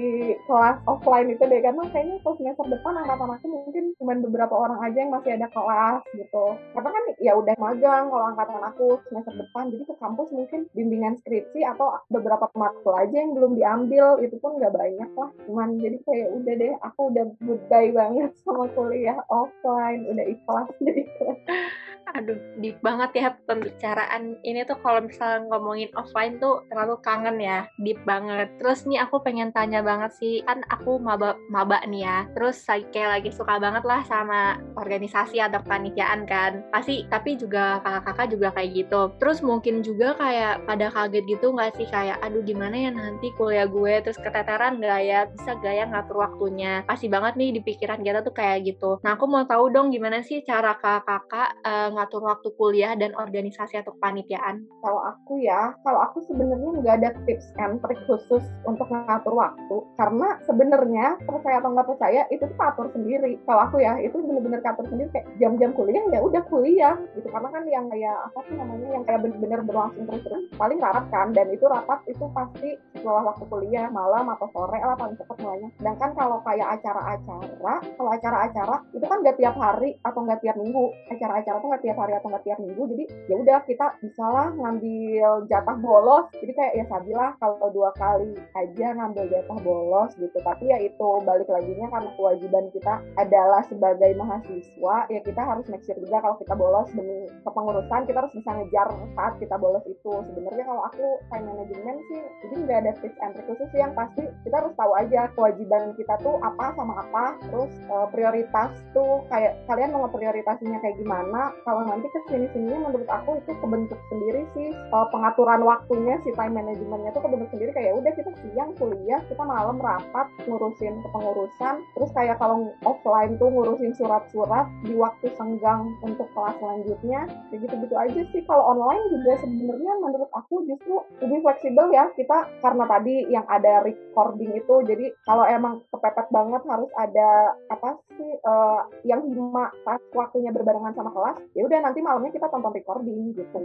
kelas 0.45 0.77
offline 0.89 1.29
itu 1.31 1.43
deh. 1.45 1.61
Karena 1.61 1.83
kayaknya 1.93 2.15
kalau 2.21 2.35
semester 2.41 2.65
depan 2.67 2.93
angkatan 2.99 3.29
aku 3.31 3.45
mungkin 3.47 3.85
cuma 4.01 4.13
beberapa 4.19 4.55
orang 4.55 4.79
aja 4.83 4.97
yang 4.97 5.13
masih 5.13 5.31
ada 5.37 5.47
kelas 5.53 6.01
gitu. 6.17 6.45
Karena 6.75 6.89
kan 6.89 7.03
ya 7.21 7.33
udah 7.37 7.55
magang 7.57 8.03
kalau 8.09 8.25
angkatan 8.33 8.63
aku 8.63 8.87
semester 9.07 9.33
depan. 9.37 9.71
Jadi 9.71 9.83
ke 9.87 9.95
kampus 9.97 10.29
mungkin 10.33 10.59
bimbingan 10.75 11.15
skripsi 11.23 11.61
atau 11.63 11.97
beberapa 12.09 12.49
matkul 12.57 12.93
aja 12.97 13.15
yang 13.15 13.33
belum 13.37 13.55
diambil. 13.55 14.19
Itu 14.19 14.37
pun 14.41 14.59
nggak 14.59 14.73
banyak 14.83 15.11
lah. 15.15 15.31
Cuman 15.47 15.79
jadi 15.79 15.97
kayak 16.03 16.29
udah 16.35 16.53
deh 16.59 16.73
aku 16.83 17.01
udah 17.15 17.25
goodbye 17.39 17.91
banget 17.95 18.31
sama 18.43 18.67
kuliah 18.75 19.15
offline 19.31 20.03
udah 20.11 20.25
ikhlas 20.27 20.67
jadi 20.83 21.07
ikhlas 21.07 21.39
Aduh, 22.11 22.35
deep 22.59 22.83
banget 22.83 23.09
ya 23.15 23.29
pembicaraan 23.47 24.35
ini 24.43 24.67
tuh 24.67 24.75
kalau 24.83 24.99
misalnya 25.01 25.47
ngomongin 25.47 25.89
offline 25.95 26.35
tuh 26.37 26.67
terlalu 26.67 26.99
kangen 26.99 27.39
ya, 27.39 27.65
deep 27.79 28.03
banget. 28.03 28.51
Terus 28.59 28.83
nih 28.83 28.99
aku 29.07 29.23
pengen 29.23 29.55
tanya 29.55 29.79
banget 29.79 30.11
sih, 30.19 30.43
kan 30.43 30.59
aku 30.67 30.99
maba 30.99 31.39
maba 31.47 31.79
nih 31.87 32.03
ya. 32.03 32.17
Terus 32.35 32.59
kayak 32.67 33.09
lagi 33.19 33.29
suka 33.31 33.55
banget 33.57 33.87
lah 33.87 34.03
sama 34.03 34.59
organisasi 34.75 35.39
atau 35.39 35.63
panitiaan 35.63 36.27
kan. 36.27 36.67
Pasti 36.69 37.07
tapi 37.07 37.39
juga 37.39 37.79
kakak-kakak 37.81 38.27
juga 38.35 38.47
kayak 38.51 38.69
gitu. 38.75 39.01
Terus 39.17 39.39
mungkin 39.39 39.79
juga 39.79 40.13
kayak 40.19 40.67
pada 40.67 40.91
kaget 40.91 41.23
gitu 41.25 41.55
nggak 41.55 41.71
sih 41.79 41.87
kayak 41.87 42.19
aduh 42.19 42.43
gimana 42.43 42.75
ya 42.75 42.91
nanti 42.91 43.31
kuliah 43.39 43.65
gue 43.65 44.03
terus 44.03 44.19
keteteran 44.19 44.77
nggak 44.77 45.01
ya 45.07 45.19
bisa 45.31 45.55
gak 45.55 45.73
ya 45.73 45.85
ngatur 45.87 46.19
waktunya. 46.19 46.83
Pasti 46.83 47.07
banget 47.07 47.39
nih 47.39 47.55
di 47.55 47.61
pikiran 47.63 48.03
kita 48.03 48.19
tuh 48.21 48.35
kayak 48.35 48.67
gitu. 48.67 48.99
Nah 49.01 49.15
aku 49.15 49.25
mau 49.25 49.47
tahu 49.47 49.71
dong 49.71 49.89
gimana 49.89 50.19
sih 50.21 50.43
cara 50.43 50.75
kakak-kakak 50.75 51.57
uh, 51.63 51.92
ngatur 51.93 52.25
waktu 52.25 52.49
kuliah 52.57 52.97
dan 52.97 53.13
organisasi 53.13 53.77
atau 53.79 53.93
panitiaan? 54.01 54.65
Kalau 54.81 55.01
aku 55.05 55.39
ya, 55.39 55.77
kalau 55.85 56.01
aku 56.01 56.25
sebenarnya 56.25 56.81
nggak 56.81 56.95
ada 57.01 57.09
tips 57.29 57.53
and 57.61 57.77
trick 57.85 58.01
khusus 58.09 58.43
untuk 58.65 58.89
ngatur 58.89 59.37
waktu, 59.37 59.77
karena 60.01 60.41
sebenarnya 60.49 61.17
percaya 61.23 61.61
atau 61.61 61.71
nggak 61.71 61.89
percaya 61.93 62.21
itu 62.33 62.43
tuh 62.43 62.59
atur 62.59 62.87
sendiri. 62.91 63.37
Kalau 63.45 63.61
aku 63.69 63.77
ya, 63.79 63.95
itu 64.01 64.17
bener-bener 64.17 64.59
atur 64.65 64.89
sendiri 64.89 65.09
kayak 65.13 65.27
jam-jam 65.37 65.71
kuliah 65.77 66.03
ya 66.09 66.19
udah 66.19 66.43
kuliah 66.49 66.95
gitu. 67.13 67.27
Karena 67.29 67.49
kan 67.53 67.63
yang 67.69 67.85
kayak 67.93 68.17
apa 68.33 68.39
sih 68.49 68.55
namanya 68.57 68.87
yang 68.89 69.03
kayak 69.05 69.21
bener-bener 69.21 69.59
berlangsung 69.61 70.05
terus-terus 70.09 70.43
paling 70.57 70.79
rapat 70.81 71.05
kan, 71.13 71.29
dan 71.31 71.47
itu 71.53 71.65
rapat 71.69 71.99
itu 72.09 72.25
pasti 72.33 72.75
setelah 72.97 73.33
waktu 73.33 73.45
kuliah 73.47 73.87
malam 73.93 74.25
atau 74.33 74.47
sore 74.55 74.79
lah 74.81 74.97
paling 74.97 75.15
cepat 75.19 75.37
mulainya. 75.43 75.69
Sedangkan 75.77 76.11
kalau 76.17 76.39
kayak 76.41 76.79
acara-acara, 76.79 77.75
kalau 77.83 78.09
acara-acara 78.09 78.75
itu 78.95 79.05
kan 79.05 79.17
nggak 79.21 79.37
tiap 79.37 79.55
hari 79.59 79.99
atau 80.07 80.19
nggak 80.23 80.41
tiap 80.41 80.55
minggu. 80.57 80.85
Acara-acara 81.11 81.57
tuh 81.59 81.69
nggak 81.69 81.82
tiap 81.83 81.99
hari 81.99 82.15
atau 82.15 82.31
nggak 82.31 82.45
tiap 82.47 82.59
minggu 82.63 82.83
jadi 82.89 83.03
ya 83.27 83.35
udah 83.35 83.59
kita 83.67 83.87
bisa 83.99 84.25
lah 84.25 84.47
ngambil 84.55 85.49
jatah 85.49 85.77
bolos. 85.79 86.25
Jadi 86.37 86.53
kayak 86.55 86.73
ya 86.77 86.85
sabilah 86.87 87.31
kalau 87.41 87.69
dua 87.73 87.91
kali 87.97 88.37
aja 88.55 88.87
ngambil 88.95 89.25
jatah 89.29 89.59
bolos 89.61 90.11
gitu. 90.15 90.37
Tapi 90.39 90.69
ya 90.69 90.77
itu 90.79 91.09
balik 91.25 91.49
lagi 91.49 91.71
nya 91.75 91.89
karena 91.89 92.11
kewajiban 92.15 92.65
kita 92.71 93.01
adalah 93.19 93.61
sebagai 93.67 94.11
mahasiswa 94.15 94.95
ya 95.09 95.19
kita 95.25 95.41
harus 95.41 95.65
make 95.67 95.83
sure 95.83 95.97
juga 95.97 96.21
kalau 96.21 96.35
kita 96.39 96.53
bolos 96.53 96.89
demi 96.93 97.27
kepengurusan 97.43 98.01
kita 98.07 98.17
harus 98.23 98.33
bisa 98.35 98.49
ngejar 98.53 98.87
saat 99.17 99.33
kita 99.41 99.55
bolos 99.57 99.85
itu. 99.89 100.13
Sebenarnya 100.31 100.65
kalau 100.69 100.81
aku 100.87 101.05
time 101.33 101.45
management 101.49 101.99
sih 102.07 102.21
jadi 102.47 102.55
nggak 102.63 102.79
ada 102.85 102.91
tips 103.01 103.19
and 103.19 103.31
trick 103.35 103.47
khusus 103.49 103.71
yang 103.75 103.91
pasti 103.97 104.23
kita 104.45 104.55
harus 104.61 104.73
tahu 104.77 104.91
aja 104.95 105.27
kewajiban 105.33 105.95
kita 105.97 106.15
tuh 106.21 106.37
apa 106.39 106.75
sama 106.77 106.93
apa. 107.01 107.25
Terus 107.49 107.71
uh, 107.89 108.07
prioritas 108.13 108.71
tuh 108.93 109.25
kayak 109.27 109.57
kalian 109.65 109.95
mau 109.95 110.07
prioritasnya 110.09 110.77
kayak 110.79 110.97
gimana 110.99 111.55
kalau 111.73 111.89
nanti 111.89 112.05
ke 112.13 112.21
sini 112.29 112.45
menurut 112.53 113.09
aku 113.09 113.41
itu 113.41 113.49
kebentuk 113.57 113.97
sendiri 114.13 114.45
sih 114.53 114.69
uh, 114.93 115.09
pengaturan 115.09 115.65
waktunya 115.65 116.21
si 116.21 116.29
time 116.37 116.53
managementnya 116.53 117.09
tuh 117.17 117.25
kebentuk 117.25 117.49
sendiri. 117.49 117.73
Kayak 117.73 117.97
udah 117.97 118.13
kita 118.13 118.29
siang 118.45 118.77
kuliah 118.77 119.17
kita 119.25 119.41
malam 119.41 119.81
rapat 119.81 120.29
ngurusin 120.45 121.01
kepengurusan. 121.01 121.81
Terus 121.97 122.09
kayak 122.13 122.37
kalau 122.37 122.69
offline 122.85 123.41
tuh 123.41 123.49
ngurusin 123.49 123.89
surat-surat 123.97 124.69
di 124.85 124.93
waktu 124.93 125.33
senggang 125.33 125.89
untuk 126.05 126.29
kelas 126.37 126.53
selanjutnya 126.61 127.25
kayak 127.49 127.65
gitu-gitu 127.65 127.95
aja 127.97 128.21
sih. 128.29 128.41
Kalau 128.45 128.77
online 128.77 129.09
juga 129.09 129.33
sebenarnya 129.41 129.93
menurut 129.97 130.29
aku 130.37 130.69
justru 130.69 131.01
lebih 131.25 131.41
fleksibel 131.41 131.89
ya. 131.89 132.05
Kita 132.13 132.53
karena 132.61 132.85
tadi 132.85 133.33
yang 133.33 133.49
ada 133.49 133.81
recording 133.81 134.53
itu 134.53 134.75
jadi 134.85 135.09
kalau 135.25 135.49
emang 135.49 135.81
kepepet 135.89 136.29
banget 136.29 136.61
harus 136.69 136.91
ada 137.01 137.57
apa 137.73 137.97
sih 138.13 138.31
uh, 138.45 138.85
yang 139.09 139.25
hima 139.25 139.73
pas 139.81 139.97
waktunya 140.13 140.53
berbarengan 140.53 140.93
sama 140.93 141.09
kelas 141.09 141.37
ya 141.57 141.62
udah 141.63 141.79
nanti 141.79 142.03
malamnya 142.03 142.35
kita 142.35 142.51
tonton 142.51 142.75
recording 142.75 143.31
gitu 143.31 143.63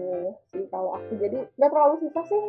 sih 0.55 0.65
kalau 0.71 0.95
aku. 0.95 1.19
Jadi 1.19 1.39
nggak 1.59 1.71
terlalu 1.75 1.95
susah 2.07 2.25
sih 2.31 2.43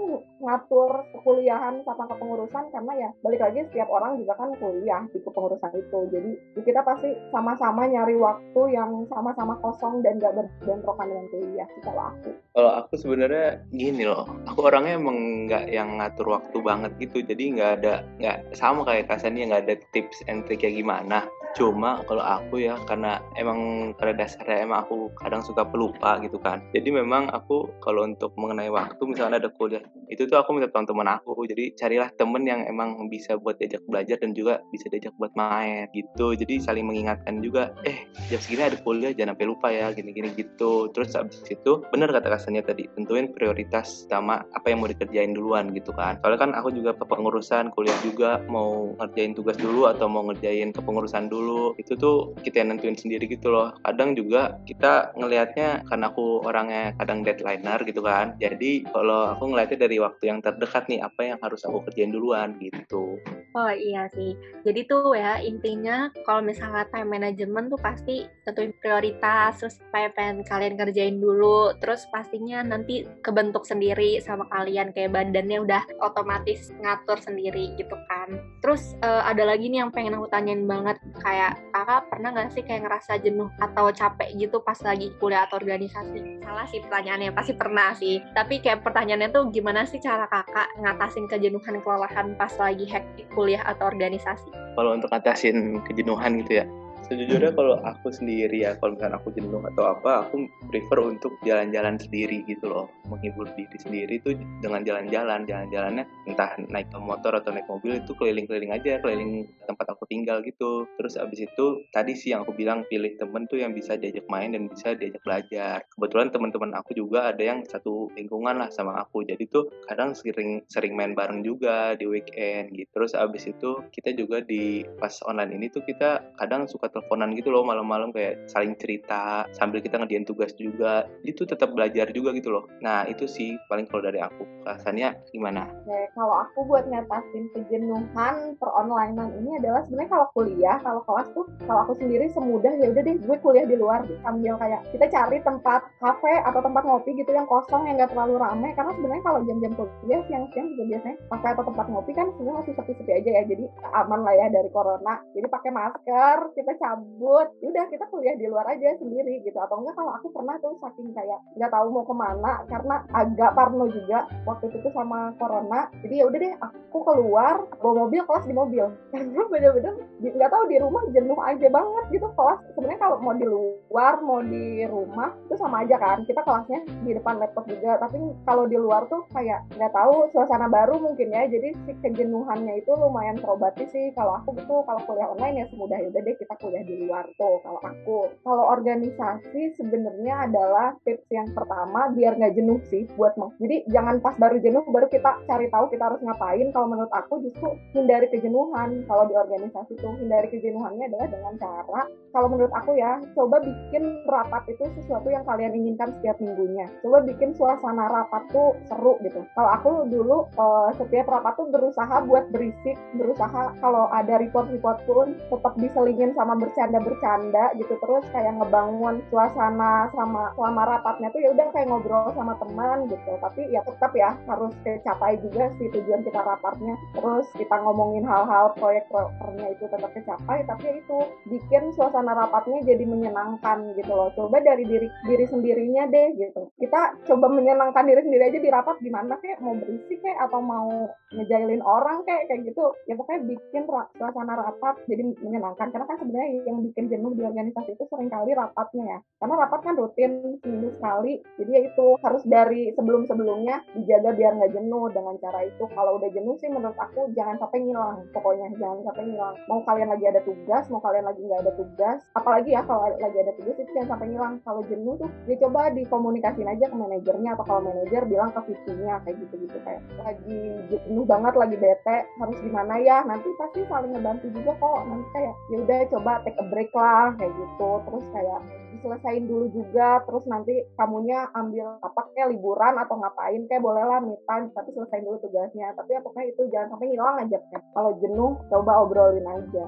ngatur 0.45 0.91
kekuliahan 1.17 1.81
sama 1.81 2.05
kepengurusan 2.05 2.69
karena 2.69 2.93
ya 2.93 3.09
balik 3.25 3.41
lagi 3.41 3.65
setiap 3.65 3.89
orang 3.89 4.21
juga 4.21 4.37
kan 4.37 4.53
kuliah 4.61 5.01
di 5.09 5.19
kepengurusan 5.25 5.73
itu. 5.73 5.99
Jadi 6.13 6.31
ya 6.53 6.61
kita 6.61 6.81
pasti 6.85 7.09
sama-sama 7.33 7.89
nyari 7.89 8.13
waktu 8.21 8.61
yang 8.69 9.09
sama-sama 9.09 9.57
kosong 9.65 10.05
dan 10.05 10.21
gak 10.21 10.37
berbentrokan 10.37 11.09
dengan 11.09 11.25
kuliah 11.33 11.67
sih 11.73 11.81
kalau 11.81 12.03
aku. 12.13 12.29
Kalau 12.53 12.71
aku 12.85 12.93
sebenarnya 13.01 13.65
gini 13.73 14.05
loh 14.05 14.29
aku 14.45 14.59
orangnya 14.69 15.01
emang 15.01 15.49
nggak 15.49 15.65
yang 15.73 15.97
ngatur 15.97 16.37
waktu 16.37 16.57
banget 16.61 16.91
gitu. 17.01 17.25
Jadi 17.25 17.57
nggak 17.57 17.71
ada 17.81 18.05
nggak 18.21 18.53
sama 18.53 18.85
kayak 18.85 19.09
kasannya 19.09 19.49
nggak 19.49 19.63
ada 19.65 19.75
tips 19.97 20.21
and 20.29 20.45
trick 20.45 20.61
kayak 20.61 20.77
gimana 20.77 21.25
cuma 21.57 22.05
kalau 22.05 22.21
aku 22.21 22.61
ya 22.61 22.77
karena 22.85 23.17
emang 23.33 23.91
pada 23.97 24.13
dasarnya 24.13 24.69
emang 24.69 24.85
aku 24.85 25.09
kadang 25.17 25.41
suka 25.41 25.65
pelupa 25.65 26.21
gitu 26.21 26.37
kan. 26.37 26.61
Jadi 26.71 26.93
memang 26.93 27.27
aku 27.33 27.73
kalau 27.81 28.05
untuk 28.05 28.37
mengenai 28.37 28.69
waktu 28.69 29.01
misalnya 29.09 29.41
ada 29.41 29.49
kuliah 29.49 29.81
itu 30.13 30.29
tuh 30.29 30.37
aku 30.37 30.53
minta 30.53 30.69
teman-teman 30.69 31.17
aku. 31.17 31.33
Jadi 31.49 31.73
carilah 31.73 32.13
temen 32.13 32.45
yang 32.45 32.61
emang 32.69 33.09
bisa 33.09 33.35
buat 33.35 33.57
diajak 33.57 33.81
belajar 33.89 34.21
dan 34.21 34.37
juga 34.37 34.61
bisa 34.69 34.87
diajak 34.93 35.13
buat 35.17 35.33
main 35.33 35.89
gitu. 35.91 36.37
Jadi 36.37 36.61
saling 36.61 36.85
mengingatkan 36.85 37.41
juga 37.41 37.73
eh 37.83 38.05
jam 38.29 38.39
segini 38.39 38.69
ada 38.69 38.77
kuliah 38.85 39.11
jangan 39.11 39.33
sampai 39.33 39.47
lupa 39.49 39.67
ya 39.73 39.89
gini-gini 39.89 40.29
gitu. 40.37 40.93
Terus 40.93 41.17
abis 41.17 41.41
itu 41.49 41.81
benar 41.89 42.13
kata 42.13 42.29
kasannya 42.29 42.61
tadi 42.61 42.85
tentuin 42.93 43.33
prioritas 43.33 44.05
sama 44.05 44.45
apa 44.53 44.69
yang 44.69 44.85
mau 44.85 44.89
dikerjain 44.89 45.33
duluan 45.33 45.73
gitu 45.73 45.91
kan. 45.97 46.21
Soalnya 46.21 46.39
kan 46.39 46.51
aku 46.53 46.69
juga 46.69 46.93
kepengurusan 46.93 47.73
kuliah 47.73 47.97
juga 48.05 48.37
mau 48.45 48.93
ngerjain 49.01 49.33
tugas 49.33 49.57
dulu 49.57 49.89
atau 49.89 50.05
mau 50.05 50.23
ngerjain 50.29 50.71
kepengurusan 50.71 51.25
dulu 51.27 51.38
dulu. 51.39 51.79
Itu 51.79 51.95
tuh 51.95 52.35
kita 52.43 52.59
yang 52.59 52.75
nentuin 52.75 52.99
sendiri 52.99 53.23
gitu 53.31 53.47
loh. 53.47 53.71
Kadang 53.87 54.19
juga 54.19 54.59
kita 54.67 55.15
ngelihatnya 55.15 55.87
karena 55.87 56.11
aku 56.11 56.43
orangnya 56.43 56.91
kadang 56.99 57.23
deadlineer 57.23 57.79
gitu 57.87 58.03
kan. 58.03 58.35
Jadi 58.43 58.83
kalau 58.91 59.31
aku 59.31 59.55
ngelihatnya 59.55 59.87
dari 59.87 59.97
waktu 60.03 60.23
yang 60.27 60.43
terdekat 60.43 60.91
nih 60.91 60.99
apa 60.99 61.21
yang 61.23 61.39
harus 61.39 61.63
aku 61.63 61.87
kerjain 61.87 62.11
duluan 62.11 62.59
gitu 62.59 63.15
oh 63.59 63.71
iya 63.75 64.07
sih 64.15 64.39
jadi 64.63 64.87
tuh 64.87 65.11
ya 65.15 65.43
intinya 65.43 66.07
kalau 66.23 66.39
misalnya 66.39 66.87
time 66.95 67.11
management 67.11 67.67
tuh 67.67 67.81
pasti 67.83 68.15
tentuin 68.47 68.71
prioritas 68.79 69.59
terus 69.59 69.75
apa 69.91 70.19
yang 70.19 70.39
kalian 70.47 70.75
kerjain 70.79 71.17
dulu 71.19 71.75
terus 71.83 72.07
pastinya 72.09 72.63
nanti 72.63 73.03
kebentuk 73.19 73.67
sendiri 73.67 74.23
sama 74.23 74.47
kalian 74.47 74.95
kayak 74.95 75.11
badannya 75.11 75.59
udah 75.59 75.83
otomatis 75.99 76.71
ngatur 76.79 77.19
sendiri 77.19 77.75
gitu 77.75 77.95
kan 78.07 78.39
terus 78.63 78.95
uh, 79.03 79.27
ada 79.27 79.43
lagi 79.43 79.67
nih 79.67 79.83
yang 79.83 79.91
pengen 79.91 80.15
aku 80.15 80.31
tanyain 80.31 80.63
banget 80.63 80.95
kayak 81.19 81.59
kakak 81.73 82.05
pernah 82.07 82.29
nggak 82.31 82.51
sih 82.53 82.63
kayak 82.63 82.85
ngerasa 82.85 83.19
jenuh 83.19 83.49
atau 83.59 83.89
capek 83.89 84.29
gitu 84.37 84.61
pas 84.61 84.77
lagi 84.85 85.09
kuliah 85.17 85.49
atau 85.49 85.57
organisasi? 85.57 86.45
Salah 86.45 86.69
sih 86.69 86.79
pertanyaannya, 86.85 87.33
pasti 87.33 87.57
pernah 87.57 87.89
sih. 87.97 88.21
Tapi 88.37 88.61
kayak 88.61 88.85
pertanyaannya 88.85 89.33
tuh 89.33 89.49
gimana 89.49 89.89
sih 89.89 89.97
cara 89.97 90.29
kakak 90.29 90.69
ngatasin 90.77 91.25
kejenuhan 91.25 91.81
kelelahan 91.81 92.37
pas 92.37 92.53
lagi 92.61 92.85
hektik 92.85 93.25
kuliah 93.33 93.48
atau 93.57 93.89
organisasi? 93.89 94.53
Kalau 94.77 94.93
untuk 94.93 95.09
ngatasin 95.09 95.81
kejenuhan 95.89 96.45
gitu 96.45 96.61
ya, 96.61 96.65
sejujurnya 97.07 97.51
kalau 97.55 97.79
aku 97.85 98.11
sendiri 98.11 98.67
ya 98.67 98.75
kalau 98.77 98.97
misalnya 98.97 99.17
aku 99.21 99.31
jenuh 99.31 99.61
atau 99.73 99.83
apa 99.95 100.27
aku 100.27 100.49
prefer 100.67 100.99
untuk 100.99 101.33
jalan-jalan 101.47 101.95
sendiri 101.95 102.43
gitu 102.45 102.67
loh. 102.67 102.91
Menghibur 103.07 103.47
diri 103.55 103.77
sendiri 103.79 104.19
itu 104.19 104.35
dengan 104.59 104.83
jalan-jalan. 104.83 105.47
Jalan-jalannya 105.47 106.03
entah 106.27 106.57
naik 106.67 106.91
ke 106.91 106.99
motor 106.99 107.37
atau 107.39 107.55
naik 107.55 107.65
mobil 107.71 108.01
itu 108.01 108.11
keliling-keliling 108.17 108.75
aja 108.75 108.99
keliling 108.99 109.47
tempat 109.63 109.95
aku 109.95 110.03
tinggal 110.11 110.43
gitu. 110.43 110.85
Terus 110.99 111.15
abis 111.15 111.47
itu 111.47 111.65
tadi 111.95 112.13
sih 112.13 112.35
yang 112.35 112.43
aku 112.43 112.51
bilang 112.53 112.83
pilih 112.91 113.15
temen 113.15 113.47
tuh 113.47 113.61
yang 113.63 113.71
bisa 113.71 113.95
diajak 113.95 114.27
main 114.27 114.51
dan 114.51 114.67
bisa 114.67 114.93
diajak 114.93 115.23
belajar. 115.23 115.85
Kebetulan 115.95 116.29
teman-teman 116.29 116.75
aku 116.75 116.97
juga 116.97 117.31
ada 117.31 117.41
yang 117.41 117.63
satu 117.63 118.11
lingkungan 118.17 118.59
lah 118.59 118.69
sama 118.73 118.99
aku. 118.99 119.23
Jadi 119.23 119.47
tuh 119.47 119.71
kadang 119.87 120.11
sering 120.17 120.65
sering 120.67 120.93
main 120.97 121.15
bareng 121.15 121.41
juga 121.45 121.95
di 121.95 122.05
weekend 122.05 122.75
gitu. 122.75 122.89
Terus 122.91 123.15
abis 123.15 123.47
itu 123.47 123.79
kita 123.93 124.11
juga 124.17 124.43
di 124.43 124.83
pas 124.99 125.13
online 125.25 125.55
ini 125.55 125.67
tuh 125.71 125.85
kita 125.85 126.35
kadang 126.35 126.67
suka 126.67 126.88
teleponan 126.91 127.33
gitu 127.37 127.53
loh 127.53 127.63
malam-malam 127.63 128.09
kayak 128.11 128.49
saling 128.49 128.73
cerita 128.77 129.45
sambil 129.55 129.79
kita 129.79 130.01
ngerjain 130.01 130.25
tugas 130.25 130.51
juga. 130.57 131.05
Itu 131.23 131.45
tetap 131.45 131.73
belajar 131.73 132.09
juga 132.11 132.33
gitu 132.35 132.49
loh. 132.53 132.65
Nah 132.81 133.05
itu 133.05 133.25
sih 133.29 133.55
paling 133.69 133.85
kalau 133.87 134.05
dari 134.05 134.19
aku. 134.19 134.43
Rasanya 134.65 135.15
gimana? 135.31 135.65
Oke, 135.85 135.99
kalau 136.13 136.35
aku 136.45 136.59
buat 136.67 136.85
ngatasin 136.89 137.49
kejenuhan 137.55 138.57
per 138.59 138.69
onlinean 138.73 139.29
ini 139.39 139.57
adalah 139.61 139.81
sebenarnya 139.85 140.11
kalau 140.11 140.27
kuliah 140.35 140.77
kalau 140.81 141.01
kelas 141.05 141.27
tuh 141.33 141.45
kalau 141.65 141.81
aku 141.87 141.93
sendiri 141.97 142.29
semudah 142.33 142.73
ya 142.77 142.91
udah 142.91 143.01
deh 143.05 143.15
gue 143.17 143.37
kuliah 143.41 143.65
di 143.65 143.77
luar. 143.77 144.01
Gitu. 144.05 144.17
sambil 144.23 144.55
kayak 144.57 144.81
kita 144.93 145.05
cari 145.11 145.37
tempat 145.43 145.81
kafe 145.99 146.33
atau 146.45 146.59
tempat 146.61 146.83
ngopi 146.85 147.11
gitu 147.17 147.31
yang 147.33 147.47
kosong 147.49 147.87
yang 147.87 147.99
gak 147.99 148.11
terlalu 148.13 148.39
rame. 148.39 148.69
Karena 148.73 148.91
sebenarnya 148.95 149.23
kalau 149.25 149.39
jam-jam 149.45 149.73
kuliah 149.75 150.21
siang-siang 150.27 150.67
juga 150.75 150.83
biasanya 150.95 151.17
kafe 151.29 151.47
atau 151.53 151.63
tempat 151.67 151.85
ngopi 151.89 152.11
kan 152.15 152.27
sebenarnya 152.35 152.57
masih 152.63 152.73
sepi-sepi 152.77 153.11
aja 153.11 153.29
ya. 153.41 153.43
Jadi 153.47 153.65
aman 153.95 154.19
lah 154.23 154.33
ya 154.35 154.47
dari 154.53 154.69
corona. 154.71 155.13
Jadi 155.35 155.47
pakai 155.49 155.71
masker 155.73 156.37
kita 156.55 156.71
cabut 156.79 157.47
ya 157.59 157.67
udah 157.69 157.85
kita 157.91 158.05
kuliah 158.07 158.35
di 158.39 158.47
luar 158.47 158.65
aja 158.71 158.95
sendiri 158.97 159.43
gitu. 159.43 159.59
Atau 159.59 159.83
enggak 159.83 159.95
kalau 159.99 160.11
aku 160.15 160.27
pernah 160.31 160.55
tuh 160.63 160.79
saking 160.79 161.11
kayak 161.11 161.39
nggak 161.59 161.71
tahu 161.71 161.87
mau 161.91 162.07
ke 162.07 162.15
mana 162.15 162.63
karena 162.71 162.95
agak 163.11 163.51
parno 163.53 163.85
juga 163.91 164.25
waktu 164.47 164.71
itu 164.71 164.89
sama 164.95 165.35
corona. 165.35 165.91
Jadi 166.01 166.15
ya 166.23 166.25
udah 166.25 166.39
deh 166.39 166.53
aku 166.63 166.99
keluar 167.03 167.55
bawa 167.83 167.93
mobil 168.07 168.21
kelas 168.23 168.45
di 168.47 168.55
mobil. 168.55 168.85
Karena 169.13 169.43
bener-bener 169.51 169.93
nggak 170.19 170.51
tahu 170.51 170.63
di 170.71 170.77
rumah 170.79 171.03
jenuh 171.11 171.39
aja 171.43 171.67
banget 171.67 172.05
gitu 172.15 172.27
kelas. 172.33 172.59
Sebenarnya 172.73 172.99
kalau 173.03 173.17
mau 173.19 173.35
di 173.35 173.45
luar 173.45 174.13
mau 174.23 174.39
di 174.39 174.87
rumah 174.87 175.35
itu 175.45 175.55
sama 175.59 175.83
aja 175.83 175.99
kan. 175.99 176.23
Kita 176.23 176.41
kelasnya 176.47 176.79
di 177.03 177.11
depan 177.13 177.37
laptop 177.37 177.67
juga. 177.67 177.99
Tapi 177.99 178.17
kalau 178.47 178.65
di 178.65 178.77
luar 178.79 179.05
tuh 179.11 179.27
kayak 179.35 179.67
nggak 179.75 179.91
tahu 179.91 180.31
suasana 180.31 180.71
baru 180.71 180.97
mungkin 180.97 181.35
ya. 181.35 181.45
Jadi 181.45 181.75
si 181.85 181.91
kejenuhannya 181.99 182.79
itu 182.79 182.91
lumayan 182.95 183.37
terobati 183.37 183.85
sih. 183.91 184.15
Kalau 184.15 184.39
aku 184.39 184.55
gitu 184.55 184.81
kalau 184.87 185.01
kuliah 185.03 185.27
online 185.29 185.61
ya 185.61 185.65
semudah 185.67 185.97
udah 185.99 186.21
deh 186.21 186.35
kita 186.37 186.53
kuliah 186.61 186.68
di 186.85 186.95
luar 187.05 187.25
tuh 187.35 187.57
kalau 187.65 187.81
aku. 187.81 188.19
Kalau 188.45 188.65
organisasi 188.69 189.75
sebenarnya 189.77 190.49
adalah 190.49 190.93
tips 191.03 191.25
yang 191.33 191.49
pertama 191.53 192.13
biar 192.13 192.37
nggak 192.37 192.55
jenuh 192.55 192.79
sih 192.87 193.09
buat 193.17 193.33
mau 193.35 193.49
jadi 193.59 193.85
jangan 193.89 194.21
pas 194.21 194.35
baru 194.37 194.57
jenuh 194.61 194.83
baru 194.87 195.07
kita 195.09 195.45
cari 195.49 195.67
tahu 195.73 195.89
kita 195.89 196.03
harus 196.05 196.21
ngapain. 196.21 196.67
Kalau 196.71 196.87
menurut 196.87 197.11
aku 197.11 197.41
justru 197.41 197.73
hindari 197.97 198.29
kejenuhan. 198.29 199.03
Kalau 199.09 199.23
di 199.25 199.35
organisasi 199.35 199.97
tuh 199.97 200.13
hindari 200.19 200.47
kejenuhannya 200.53 201.09
adalah 201.09 201.27
dengan 201.27 201.53
cara 201.57 202.01
kalau 202.29 202.47
menurut 202.51 202.73
aku 202.77 202.93
ya 202.93 203.17
coba 203.33 203.57
bikin 203.63 204.21
rapat 204.29 204.61
itu 204.69 204.85
sesuatu 205.01 205.33
yang 205.33 205.41
kalian 205.47 205.73
inginkan 205.73 206.13
setiap 206.19 206.37
minggunya. 206.37 206.85
Coba 207.01 207.25
bikin 207.25 207.57
suasana 207.57 208.05
rapat 208.05 208.45
tuh 208.53 208.77
seru 208.85 209.17
gitu. 209.25 209.41
Kalau 209.57 209.69
aku 209.73 209.91
dulu 210.09 210.45
uh, 210.59 210.93
setiap 210.99 211.25
rapat 211.25 211.57
tuh 211.57 211.67
berusaha 211.73 212.15
buat 212.27 212.51
berisik 212.53 212.97
berusaha 213.17 213.73
kalau 213.79 214.11
ada 214.13 214.37
report-report 214.37 214.99
pun 215.07 215.27
tetap 215.49 215.73
diselingin 215.79 216.35
sama 216.37 216.58
bercanda-bercanda 216.59 217.73
gitu 217.79 217.95
terus 217.99 218.25
kayak 218.35 218.55
ngebangun 218.59 219.23
suasana 219.31 220.11
sama 220.13 220.51
selama 220.53 220.83
rapatnya 220.85 221.31
tuh 221.31 221.41
ya 221.41 221.49
udah 221.55 221.67
kayak 221.71 221.87
ngobrol 221.87 222.31
sama 222.35 222.53
teman 222.59 223.07
gitu. 223.07 223.31
Tapi 223.39 223.61
ya 223.71 223.81
tetap 223.87 224.11
ya 224.13 224.35
harus 224.45 224.73
kecapai 224.83 225.39
juga 225.39 225.71
sih 225.79 225.87
tujuan 225.91 226.21
kita 226.27 226.39
rapatnya 226.43 226.95
terus 227.15 227.47
kita 227.55 227.75
ngomongin 227.81 228.27
hal-hal 228.27 228.75
proyek 228.75 229.07
prokernya 229.07 229.73
itu 229.73 229.85
tetap 229.87 230.11
kecapai 230.11 230.63
tapi 230.67 230.99
itu 230.99 231.17
bikin 231.47 231.91
suasana 231.95 232.35
rapatnya 232.35 232.83
jadi 232.83 233.03
menyenangkan 233.07 233.95
gitu 233.95 234.11
loh. 234.11 234.29
Coba 234.35 234.59
dari 234.61 234.83
diri 234.85 235.07
diri 235.25 235.45
sendirinya 235.47 236.05
deh 236.11 236.35
gitu. 236.35 236.69
Kita 236.77 237.15
coba 237.25 237.47
menyenangkan 237.49 238.03
diri 238.05 238.21
sendiri 238.25 238.43
aja 238.51 238.59
di 238.59 238.69
rapat 238.69 238.95
gimana 238.99 239.39
kayak 239.39 239.63
mau 239.63 239.75
berisik 239.77 240.19
kayak 240.19 240.39
atau 240.49 240.59
mau 240.59 240.89
ngejailin 241.33 241.83
orang 241.85 242.25
kayak 242.27 242.51
kayak 242.51 242.61
gitu. 242.69 242.83
Ya 243.07 243.13
pokoknya 243.15 243.41
bikin 243.45 243.83
suasana 244.17 244.53
rapat 244.57 244.95
jadi 245.05 245.23
menyenangkan. 245.39 245.87
Karena 245.93 246.05
kan 246.05 246.17
sebenarnya 246.19 246.48
yang 246.67 246.83
bikin 246.85 247.07
jenuh 247.09 247.31
di 247.33 247.41
organisasi 247.45 247.95
itu 247.95 248.03
sering 248.09 248.29
kali 248.29 248.53
rapatnya 248.53 249.17
ya. 249.17 249.19
Karena 249.39 249.55
rapat 249.65 249.79
kan 249.85 249.95
rutin 249.95 250.59
seminggu 250.61 250.89
sekali. 250.99 251.39
Jadi 251.57 251.71
ya 251.71 251.81
itu 251.87 252.07
harus 252.21 252.43
dari 252.45 252.91
sebelum 252.93 253.25
sebelumnya 253.25 253.81
dijaga 253.95 254.35
biar 254.35 254.51
nggak 254.59 254.73
jenuh 254.75 255.07
dengan 255.13 255.35
cara 255.39 255.65
itu. 255.65 255.83
Kalau 255.91 256.17
udah 256.19 256.29
jenuh 256.33 256.55
sih 256.59 256.69
menurut 256.69 256.97
aku 256.99 257.31
jangan 257.33 257.57
sampai 257.61 257.85
ngilang. 257.85 258.25
Pokoknya 258.35 258.67
jangan 258.77 259.05
sampai 259.05 259.23
ngilang. 259.29 259.55
Mau 259.71 259.79
kalian 259.85 260.09
lagi 260.11 260.25
ada 260.27 260.41
tugas 260.43 260.85
mau 260.89 261.01
kalian 261.01 261.25
lagi 261.29 261.41
nggak 261.45 261.61
ada 261.61 261.73
tugas 261.77 262.19
apalagi 262.33 262.73
ya 262.73 262.81
kalau 262.83 263.05
lagi 263.13 263.37
ada 263.37 263.53
tugas 263.55 263.75
itu 263.77 263.91
jangan 263.93 264.17
sampai 264.17 264.27
ngilang. 264.33 264.55
Kalau 264.65 264.81
jenuh 264.89 265.15
tuh 265.19 265.29
dicoba 265.45 265.93
dikomunikasin 265.93 266.67
aja 266.67 266.85
ke 266.89 266.95
manajernya 266.95 267.49
atau 267.55 267.65
kalau 267.65 267.81
manajer 267.85 268.21
bilang 268.25 268.49
ke 268.51 268.61
VP-nya 268.65 269.21
kayak 269.23 269.37
gitu-gitu 269.45 269.77
kayak 269.85 270.01
lagi 270.21 270.59
jenuh 270.89 271.25
banget 271.25 271.53
lagi 271.55 271.75
bete 271.77 272.17
harus 272.41 272.57
gimana 272.59 272.93
ya? 272.99 273.23
Nanti 273.23 273.49
pasti 273.55 273.85
saling 273.85 274.11
ngebantu 274.13 274.47
juga 274.53 274.71
kok. 274.77 275.01
Nanti 275.05 275.27
kayak 275.35 275.53
ya 275.69 275.77
udah 275.85 275.99
coba 276.17 276.33
take 276.45 276.59
a 276.59 276.65
break 276.67 276.91
lah 276.95 277.35
kayak 277.35 277.51
gitu. 277.53 277.89
Terus 278.07 278.25
kayak 278.31 278.59
diselesain 278.97 279.45
dulu 279.45 279.69
juga 279.71 280.21
terus 280.25 280.43
nanti 280.49 280.73
kamunya 280.97 281.49
ambil 281.53 281.97
apa 282.01 282.21
kayak 282.33 282.53
liburan 282.55 282.95
atau 282.97 283.15
ngapain 283.19 283.61
kayak 283.69 283.83
boleh 283.83 284.03
lah 284.03 284.19
me 284.21 284.35
tapi 284.47 284.89
selesai 284.93 285.21
dulu 285.23 285.37
tugasnya. 285.43 285.93
Tapi 285.93 286.17
pokoknya 286.25 286.45
itu 286.51 286.61
jangan 286.73 286.97
sampai 286.97 287.07
hilang 287.13 287.37
aja. 287.39 287.57
Kan 287.69 287.81
kalau 287.93 288.11
jenuh 288.19 288.53
coba 288.67 288.91
obrolin 289.05 289.45
aja. 289.45 289.85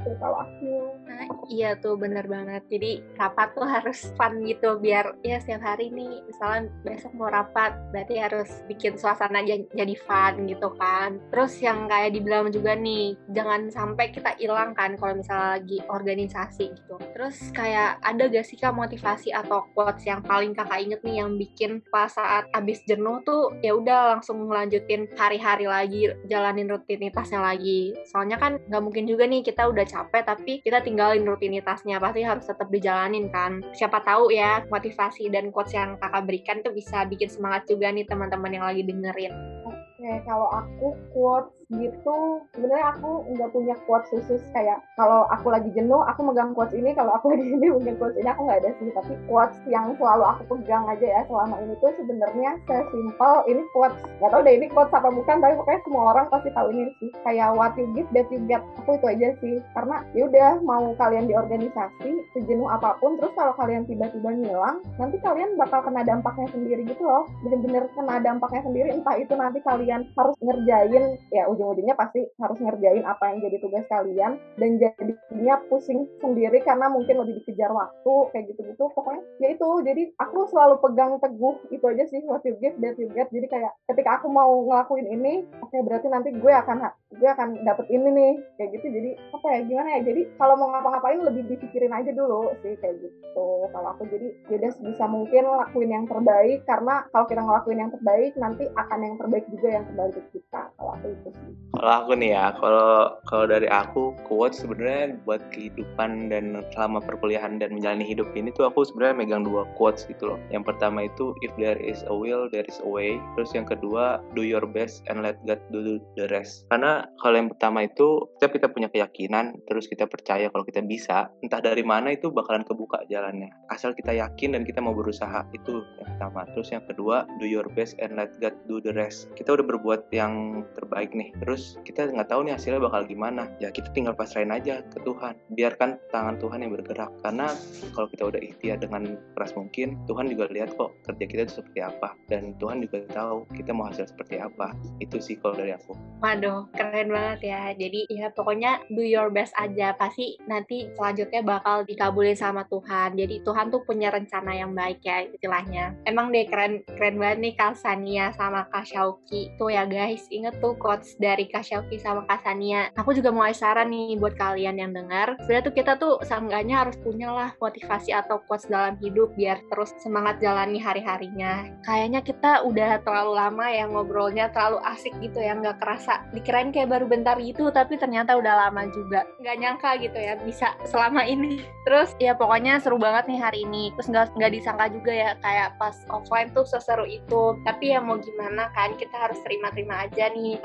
Gitu 0.00 0.10
kalau 0.18 0.42
aku. 0.42 0.74
Nah 1.06 1.28
iya 1.46 1.76
tuh 1.78 1.94
bener 1.94 2.24
banget. 2.26 2.64
Jadi 2.68 3.04
rapat 3.16 3.48
tuh 3.54 3.68
harus 3.68 4.10
fun 4.16 4.42
gitu 4.44 4.80
biar 4.80 5.14
ya 5.22 5.38
setiap 5.38 5.62
hari 5.62 5.92
nih 5.92 6.24
misalnya 6.26 6.72
besok 6.82 7.12
mau 7.14 7.28
rapat 7.28 7.76
berarti 7.92 8.16
harus 8.18 8.50
bikin 8.66 8.96
suasana 8.96 9.44
jadi 9.46 9.94
fun 10.04 10.48
gitu 10.48 10.72
kan. 10.80 11.20
Terus 11.30 11.60
yang 11.62 11.86
kayak 11.86 12.16
dibilang 12.16 12.50
juga 12.50 12.74
nih 12.74 13.14
jangan 13.30 13.68
sampai 13.70 14.10
kita 14.10 14.34
hilang 14.40 14.72
kan 14.74 14.96
kalau 14.96 15.20
misalnya 15.20 15.60
lagi 15.60 15.78
organisasi 15.86 16.64
gitu. 16.74 16.96
Terus 17.14 17.36
kayak 17.52 18.00
ada 18.00 18.26
sih 18.42 18.58
kak 18.58 18.74
motivasi 18.74 19.30
atau 19.30 19.66
quotes 19.72 20.04
yang 20.04 20.20
paling 20.24 20.52
kakak 20.52 20.82
inget 20.82 21.00
nih 21.06 21.22
yang 21.22 21.36
bikin 21.36 21.80
pas 21.88 22.10
saat 22.10 22.48
abis 22.52 22.82
jenuh 22.84 23.22
tuh 23.22 23.54
ya 23.62 23.76
udah 23.76 24.18
langsung 24.18 24.42
melanjutin 24.44 25.06
hari-hari 25.14 25.66
lagi 25.68 26.10
jalanin 26.26 26.68
rutinitasnya 26.68 27.40
lagi. 27.40 27.94
Soalnya 28.08 28.40
kan 28.40 28.58
nggak 28.66 28.82
mungkin 28.82 29.04
juga 29.06 29.24
nih 29.28 29.44
kita 29.44 29.68
udah 29.68 29.86
capek 29.86 30.22
tapi 30.26 30.52
kita 30.64 30.82
tinggalin 30.82 31.22
rutinitasnya. 31.24 32.02
Pasti 32.02 32.20
harus 32.24 32.44
tetap 32.48 32.68
dijalanin 32.68 33.30
kan. 33.30 33.62
Siapa 33.76 34.02
tahu 34.02 34.32
ya 34.34 34.64
motivasi 34.68 35.30
dan 35.30 35.54
quotes 35.54 35.76
yang 35.76 36.00
kakak 36.00 36.24
berikan 36.26 36.56
tuh 36.64 36.74
bisa 36.74 37.06
bikin 37.06 37.30
semangat 37.30 37.68
juga 37.68 37.92
nih 37.92 38.08
teman-teman 38.08 38.50
yang 38.50 38.64
lagi 38.66 38.82
dengerin. 38.82 39.32
Oke, 39.68 40.10
kalau 40.24 40.48
aku 40.48 40.96
quotes 41.12 41.59
gitu, 41.70 42.42
sebenarnya 42.50 42.98
aku 42.98 43.22
nggak 43.30 43.50
punya 43.54 43.74
quotes 43.86 44.10
khusus 44.10 44.42
kayak 44.50 44.82
kalau 44.98 45.22
aku 45.30 45.54
lagi 45.54 45.70
jenuh, 45.70 46.02
aku 46.02 46.26
megang 46.26 46.50
quotes 46.50 46.74
ini, 46.74 46.90
kalau 46.98 47.14
aku 47.14 47.30
lagi 47.32 47.46
jenuh 47.46 47.78
megang 47.78 47.98
quotes 48.02 48.18
ini, 48.18 48.26
aku 48.26 48.42
nggak 48.46 48.60
ada 48.66 48.70
sih. 48.82 48.90
Tapi 48.90 49.14
quotes 49.30 49.56
yang 49.70 49.94
selalu 50.02 50.24
aku 50.26 50.42
pegang 50.58 50.84
aja 50.90 51.06
ya 51.06 51.20
selama 51.30 51.62
ini 51.62 51.74
tuh 51.78 51.94
sebenarnya 51.94 52.50
sesimpel 52.66 53.34
ini 53.46 53.62
quotes, 53.70 53.98
nggak 54.18 54.30
tahu 54.34 54.42
deh 54.42 54.54
ini 54.58 54.66
quotes 54.74 54.94
apa 54.94 55.08
bukan, 55.14 55.36
tapi 55.38 55.54
pokoknya 55.54 55.80
semua 55.86 56.02
orang 56.14 56.26
pasti 56.26 56.48
tahu 56.50 56.68
ini 56.74 56.90
sih. 56.98 57.10
Kayak 57.22 57.54
what 57.54 57.74
you 57.78 57.86
give 57.94 58.10
that 58.10 58.26
you 58.34 58.40
get, 58.50 58.62
aku 58.82 58.98
itu 58.98 59.06
aja 59.06 59.28
sih. 59.38 59.54
Karena 59.78 60.02
ya 60.18 60.26
udah 60.26 60.50
mau 60.66 60.90
kalian 60.98 61.30
di 61.30 61.34
organisasi 61.38 62.10
sejenuh 62.34 62.66
apa 62.66 62.98
pun, 62.98 63.14
terus 63.22 63.30
kalau 63.38 63.54
kalian 63.54 63.86
tiba-tiba 63.86 64.34
ngilang, 64.34 64.82
nanti 64.98 65.22
kalian 65.22 65.54
bakal 65.54 65.86
kena 65.86 66.02
dampaknya 66.02 66.50
sendiri 66.50 66.82
gitu 66.82 67.06
loh. 67.06 67.30
Bener-bener 67.46 67.86
kena 67.94 68.18
dampaknya 68.18 68.66
sendiri, 68.66 68.88
entah 68.90 69.14
itu 69.14 69.32
nanti 69.38 69.62
kalian 69.62 70.02
harus 70.18 70.36
ngerjain 70.42 71.04
ya 71.30 71.44
ujung-ujungnya 71.60 71.92
pasti 71.92 72.24
harus 72.40 72.56
ngerjain 72.56 73.04
apa 73.04 73.36
yang 73.36 73.44
jadi 73.44 73.56
tugas 73.60 73.84
kalian 73.92 74.40
dan 74.56 74.70
jadinya 74.80 75.60
pusing 75.68 76.08
sendiri 76.24 76.64
karena 76.64 76.88
mungkin 76.88 77.20
lebih 77.20 77.44
dikejar 77.44 77.68
waktu 77.68 78.14
kayak 78.32 78.44
gitu-gitu. 78.56 78.88
Pokoknya 78.96 79.20
ya 79.44 79.52
itu. 79.52 79.68
Jadi 79.84 80.02
aku 80.16 80.48
selalu 80.48 80.80
pegang 80.80 81.20
teguh 81.20 81.60
itu 81.68 81.84
aja 81.84 82.04
sih 82.08 82.24
what 82.24 82.40
you 82.48 82.56
give 82.56 82.72
that 82.80 82.96
you 82.96 83.12
get. 83.12 83.28
Jadi 83.28 83.46
kayak 83.52 83.76
ketika 83.92 84.24
aku 84.24 84.32
mau 84.32 84.64
ngelakuin 84.64 85.04
ini 85.12 85.44
oke 85.60 85.68
okay, 85.68 85.84
berarti 85.84 86.08
nanti 86.08 86.32
gue 86.32 86.52
akan 86.52 86.88
gue 87.12 87.28
akan 87.28 87.60
dapet 87.68 87.86
ini 87.92 88.08
nih 88.08 88.32
kayak 88.56 88.70
gitu. 88.80 88.86
Jadi 88.88 89.10
apa 89.36 89.46
ya 89.52 89.60
gimana 89.68 89.88
ya? 90.00 90.00
Jadi 90.08 90.22
kalau 90.40 90.54
mau 90.56 90.72
ngapa-ngapain 90.72 91.20
lebih 91.20 91.44
dipikirin 91.52 91.92
aja 91.92 92.10
dulu 92.16 92.56
sih 92.64 92.72
kayak 92.80 92.96
gitu. 93.04 93.46
Kalau 93.68 93.88
aku 93.92 94.08
jadi 94.08 94.32
ya 94.48 94.58
bisa 94.64 95.04
mungkin 95.04 95.44
lakuin 95.44 95.92
yang 95.92 96.04
terbaik. 96.08 96.64
Karena 96.64 97.04
kalau 97.12 97.28
kita 97.28 97.44
ngelakuin 97.44 97.82
yang 97.84 97.92
terbaik 97.92 98.32
nanti 98.40 98.64
akan 98.72 98.98
yang 99.04 99.14
terbaik 99.20 99.44
juga 99.52 99.68
yang 99.68 99.84
kembali 99.84 100.12
ke 100.16 100.22
kita. 100.32 100.62
Kalau 100.78 100.96
aku 100.96 101.12
itu 101.12 101.30
sih 101.34 101.49
kalau 101.70 101.92
aku 102.04 102.12
nih 102.18 102.34
ya 102.34 102.52
kalau 102.58 103.14
kalau 103.30 103.46
dari 103.46 103.64
aku 103.70 104.12
quote 104.28 104.52
sebenarnya 104.52 105.16
buat 105.24 105.40
kehidupan 105.54 106.28
dan 106.28 106.60
selama 106.76 107.00
perkuliahan 107.00 107.56
dan 107.56 107.72
menjalani 107.72 108.04
hidup 108.04 108.28
ini 108.36 108.52
tuh 108.52 108.68
aku 108.68 108.84
sebenarnya 108.84 109.22
megang 109.22 109.46
dua 109.46 109.64
quotes 109.80 110.04
gitu 110.10 110.34
loh. 110.34 110.38
Yang 110.52 110.74
pertama 110.74 111.08
itu 111.08 111.32
if 111.40 111.48
there 111.56 111.78
is 111.80 112.04
a 112.10 112.14
will 112.14 112.50
there 112.52 112.66
is 112.68 112.76
a 112.84 112.88
way. 112.90 113.16
Terus 113.38 113.56
yang 113.56 113.64
kedua 113.64 114.20
do 114.36 114.44
your 114.44 114.66
best 114.68 115.06
and 115.08 115.24
let 115.24 115.40
God 115.48 115.62
do 115.72 116.02
the 116.18 116.28
rest. 116.28 116.68
Karena 116.68 117.08
kalau 117.22 117.40
yang 117.40 117.48
pertama 117.48 117.88
itu 117.88 118.28
setiap 118.36 118.52
kita 118.60 118.66
punya 118.68 118.92
keyakinan 118.92 119.56
terus 119.64 119.88
kita 119.88 120.04
percaya 120.10 120.52
kalau 120.52 120.66
kita 120.66 120.84
bisa 120.84 121.32
entah 121.40 121.64
dari 121.64 121.86
mana 121.86 122.12
itu 122.12 122.28
bakalan 122.28 122.66
kebuka 122.66 123.08
jalannya. 123.08 123.48
Asal 123.72 123.96
kita 123.96 124.12
yakin 124.12 124.52
dan 124.58 124.68
kita 124.68 124.84
mau 124.84 124.92
berusaha 124.92 125.48
itu 125.56 125.80
yang 125.96 126.18
pertama. 126.18 126.44
Terus 126.52 126.68
yang 126.76 126.84
kedua 126.84 127.24
do 127.40 127.48
your 127.48 127.64
best 127.72 127.96
and 128.04 128.20
let 128.20 128.36
God 128.42 128.52
do 128.68 128.84
the 128.84 128.92
rest. 128.92 129.32
Kita 129.32 129.56
udah 129.56 129.64
berbuat 129.64 130.12
yang 130.12 130.66
terbaik 130.76 131.14
nih 131.16 131.32
terus 131.40 131.80
kita 131.82 132.08
nggak 132.12 132.28
tahu 132.28 132.46
nih 132.46 132.54
hasilnya 132.54 132.80
bakal 132.80 133.02
gimana. 133.08 133.48
Ya 133.58 133.72
kita 133.72 133.90
tinggal 133.96 134.14
pasrahin 134.14 134.52
aja 134.52 134.84
ke 134.86 134.98
Tuhan. 135.02 135.34
Biarkan 135.56 135.96
tangan 136.12 136.36
Tuhan 136.38 136.62
yang 136.62 136.72
bergerak. 136.76 137.10
Karena 137.24 137.52
kalau 137.96 138.08
kita 138.12 138.22
udah 138.28 138.40
ikhtiar 138.40 138.78
dengan 138.78 139.16
keras 139.34 139.56
mungkin 139.56 139.96
Tuhan 140.04 140.28
juga 140.28 140.52
lihat 140.52 140.76
kok 140.76 140.92
kerja 141.08 141.24
kita 141.24 141.40
itu 141.48 141.54
seperti 141.62 141.80
apa. 141.80 142.14
Dan 142.28 142.54
Tuhan 142.60 142.84
juga 142.84 143.04
tahu 143.10 143.48
kita 143.56 143.70
mau 143.72 143.88
hasil 143.88 144.12
seperti 144.12 144.38
apa. 144.38 144.76
Itu 145.00 145.18
sih 145.18 145.40
kalau 145.40 145.56
dari 145.56 145.72
aku. 145.74 145.96
Waduh 146.20 146.68
keren 146.76 147.08
banget 147.10 147.40
ya. 147.50 147.62
Jadi 147.74 148.06
ya 148.12 148.28
pokoknya 148.32 148.84
do 148.92 149.02
your 149.02 149.32
best 149.32 149.56
aja. 149.56 149.96
Pasti 149.96 150.36
nanti 150.44 150.92
selanjutnya 150.94 151.40
bakal 151.40 151.88
dikabulin 151.88 152.36
sama 152.36 152.68
Tuhan. 152.68 153.16
Jadi 153.16 153.42
Tuhan 153.42 153.72
tuh 153.72 153.82
punya 153.88 154.12
rencana 154.12 154.52
yang 154.52 154.76
baik 154.76 155.00
ya 155.00 155.24
istilahnya. 155.24 155.96
Emang 156.04 156.28
deh 156.30 156.44
keren 156.44 156.84
keren 156.84 157.16
banget 157.16 157.38
nih 157.40 157.54
Kak 157.56 157.74
Sania 157.78 158.32
sama 158.36 158.68
Kak 158.68 158.84
Shauki 158.84 159.54
tuh 159.56 159.70
ya 159.70 159.86
guys, 159.86 160.26
inget 160.28 160.58
tuh 160.58 160.74
quotes 160.76 161.16
dari 161.16 161.29
Kak 161.30 161.60
Kak 161.60 161.68
Shelby 161.68 162.00
sama 162.00 162.24
Kak 162.24 162.40
Sania. 162.40 162.88
Aku 162.96 163.12
juga 163.12 163.28
mau 163.28 163.44
saran 163.52 163.92
nih 163.92 164.16
buat 164.16 164.32
kalian 164.40 164.80
yang 164.80 164.96
dengar. 164.96 165.36
Sebenarnya 165.44 165.64
tuh 165.68 165.76
kita 165.76 165.92
tuh 166.00 166.16
seenggaknya 166.24 166.80
harus 166.80 166.96
punya 167.04 167.28
lah 167.28 167.52
motivasi 167.60 168.16
atau 168.16 168.40
quotes 168.48 168.64
dalam 168.64 168.96
hidup 169.04 169.36
biar 169.36 169.60
terus 169.68 169.92
semangat 170.00 170.40
jalani 170.40 170.80
hari-harinya. 170.80 171.68
Kayaknya 171.84 172.24
kita 172.24 172.64
udah 172.64 173.04
terlalu 173.04 173.32
lama 173.36 173.66
ya 173.68 173.84
ngobrolnya 173.92 174.48
terlalu 174.56 174.80
asik 174.88 175.12
gitu 175.20 175.36
ya, 175.36 175.52
nggak 175.52 175.84
kerasa. 175.84 176.24
Dikirain 176.32 176.72
kayak 176.72 176.96
baru 176.96 177.04
bentar 177.04 177.36
gitu, 177.36 177.68
tapi 177.68 178.00
ternyata 178.00 178.40
udah 178.40 178.64
lama 178.64 178.88
juga. 178.88 179.28
Nggak 179.44 179.56
nyangka 179.60 179.90
gitu 180.00 180.16
ya 180.16 180.40
bisa 180.40 180.72
selama 180.88 181.28
ini. 181.28 181.60
Terus 181.84 182.16
ya 182.16 182.32
pokoknya 182.32 182.80
seru 182.80 182.96
banget 182.96 183.28
nih 183.28 183.36
hari 183.36 183.68
ini. 183.68 183.92
Terus 184.00 184.08
nggak 184.08 184.32
nggak 184.32 184.52
disangka 184.56 184.88
juga 184.88 185.12
ya 185.12 185.30
kayak 185.44 185.76
pas 185.76 185.96
offline 186.08 186.48
tuh 186.56 186.64
seseru 186.64 187.04
itu. 187.04 187.60
Tapi 187.68 187.92
ya 187.92 188.00
mau 188.00 188.16
gimana 188.16 188.72
kan 188.72 188.96
kita 188.96 189.12
harus 189.12 189.36
terima-terima 189.44 190.08
aja 190.08 190.32
nih 190.32 190.56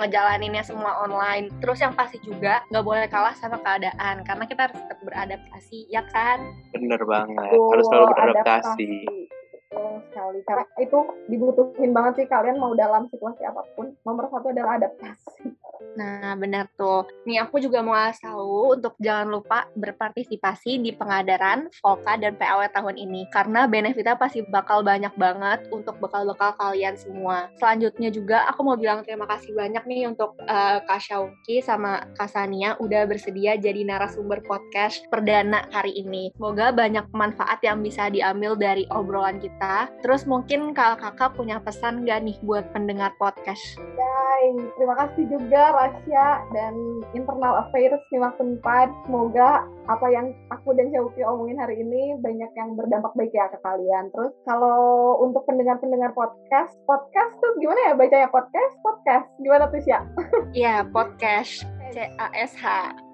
ngejalaninnya 0.55 0.63
semua 0.63 1.03
online. 1.03 1.51
Terus 1.59 1.79
yang 1.83 1.93
pasti 1.93 2.17
juga 2.23 2.63
nggak 2.71 2.85
boleh 2.85 3.07
kalah 3.11 3.35
sama 3.35 3.59
keadaan 3.59 4.23
karena 4.23 4.43
kita 4.47 4.61
harus 4.71 4.79
tetap 4.79 4.99
beradaptasi 5.03 5.79
ya 5.91 6.03
kan. 6.15 6.39
Bener 6.71 7.01
banget, 7.03 7.51
oh, 7.59 7.75
harus 7.75 7.85
selalu 7.91 8.05
beradaptasi. 8.15 8.91
Sekali, 9.75 10.39
karena 10.47 10.65
itu 10.79 10.99
dibutuhin 11.27 11.91
banget 11.91 12.23
sih 12.23 12.27
kalian 12.31 12.55
mau 12.55 12.71
dalam 12.71 13.11
situasi 13.11 13.43
apa 13.43 13.67
pun. 13.75 13.91
Nomor 14.07 14.31
satu 14.31 14.55
adalah 14.55 14.79
adaptasi. 14.79 15.51
Nah, 15.95 16.35
benar 16.35 16.67
tuh. 16.75 17.07
Nih, 17.23 17.39
aku 17.39 17.63
juga 17.63 17.79
mau 17.79 17.95
tahu 17.95 18.75
untuk 18.75 18.93
jangan 18.99 19.27
lupa 19.31 19.65
berpartisipasi 19.75 20.83
di 20.83 20.91
pengadaran 20.91 21.71
Volka 21.79 22.19
dan 22.19 22.35
PAW 22.35 22.67
tahun 22.71 22.95
ini. 22.99 23.27
Karena 23.31 23.65
benefitnya 23.65 24.19
pasti 24.19 24.43
bakal 24.47 24.83
banyak 24.83 25.11
banget 25.15 25.67
untuk 25.71 25.97
bekal-bekal 26.03 26.53
kalian 26.59 26.99
semua. 26.99 27.49
Selanjutnya 27.59 28.09
juga, 28.11 28.45
aku 28.51 28.61
mau 28.63 28.77
bilang 28.77 29.01
terima 29.07 29.25
kasih 29.27 29.55
banyak 29.55 29.83
nih 29.87 30.03
untuk 30.11 30.35
uh, 30.45 30.83
Kak 30.83 31.01
Syauki 31.01 31.63
sama 31.63 32.03
Kak 32.19 32.29
Sania 32.31 32.75
udah 32.79 33.07
bersedia 33.07 33.55
jadi 33.55 33.87
narasumber 33.87 34.43
podcast 34.43 35.07
perdana 35.09 35.65
hari 35.71 35.95
ini. 35.95 36.29
Semoga 36.35 36.75
banyak 36.75 37.07
manfaat 37.15 37.63
yang 37.63 37.79
bisa 37.81 38.11
diambil 38.11 38.53
dari 38.59 38.83
obrolan 38.91 39.39
kita. 39.39 39.89
Terus 40.03 40.27
mungkin 40.27 40.75
kalau 40.75 40.99
kakak 40.99 41.33
punya 41.33 41.57
pesan 41.63 42.03
gak 42.05 42.21
nih 42.21 42.37
buat 42.43 42.67
pendengar 42.75 43.15
podcast? 43.17 43.63
Hai, 43.79 44.51
terima 44.77 44.95
kasih 44.99 45.25
juga 45.31 45.64
Rasya 45.73 46.25
dan 46.53 46.73
Internal 47.13 47.65
Affairs 47.65 48.01
514. 48.13 48.93
Semoga 49.05 49.65
apa 49.85 50.07
yang 50.09 50.33
aku 50.49 50.73
dan 50.73 50.89
Syauki 50.89 51.21
omongin 51.21 51.61
hari 51.61 51.81
ini 51.81 52.17
banyak 52.21 52.51
yang 52.57 52.73
berdampak 52.73 53.13
baik 53.13 53.33
ya 53.33 53.49
ke 53.49 53.57
kalian. 53.61 54.09
Terus 54.13 54.33
kalau 54.45 55.17
untuk 55.21 55.45
pendengar-pendengar 55.45 56.13
podcast, 56.17 56.73
podcast 56.89 57.33
tuh 57.41 57.53
gimana 57.61 57.91
ya 57.91 57.93
bacanya 57.93 58.29
podcast? 58.29 58.73
Podcast. 58.81 59.27
Gimana 59.41 59.69
tuh 59.69 59.81
ya? 59.85 59.99
Iya, 60.55 60.75
podcast. 60.89 61.65
C-A-S-H. 61.93 62.65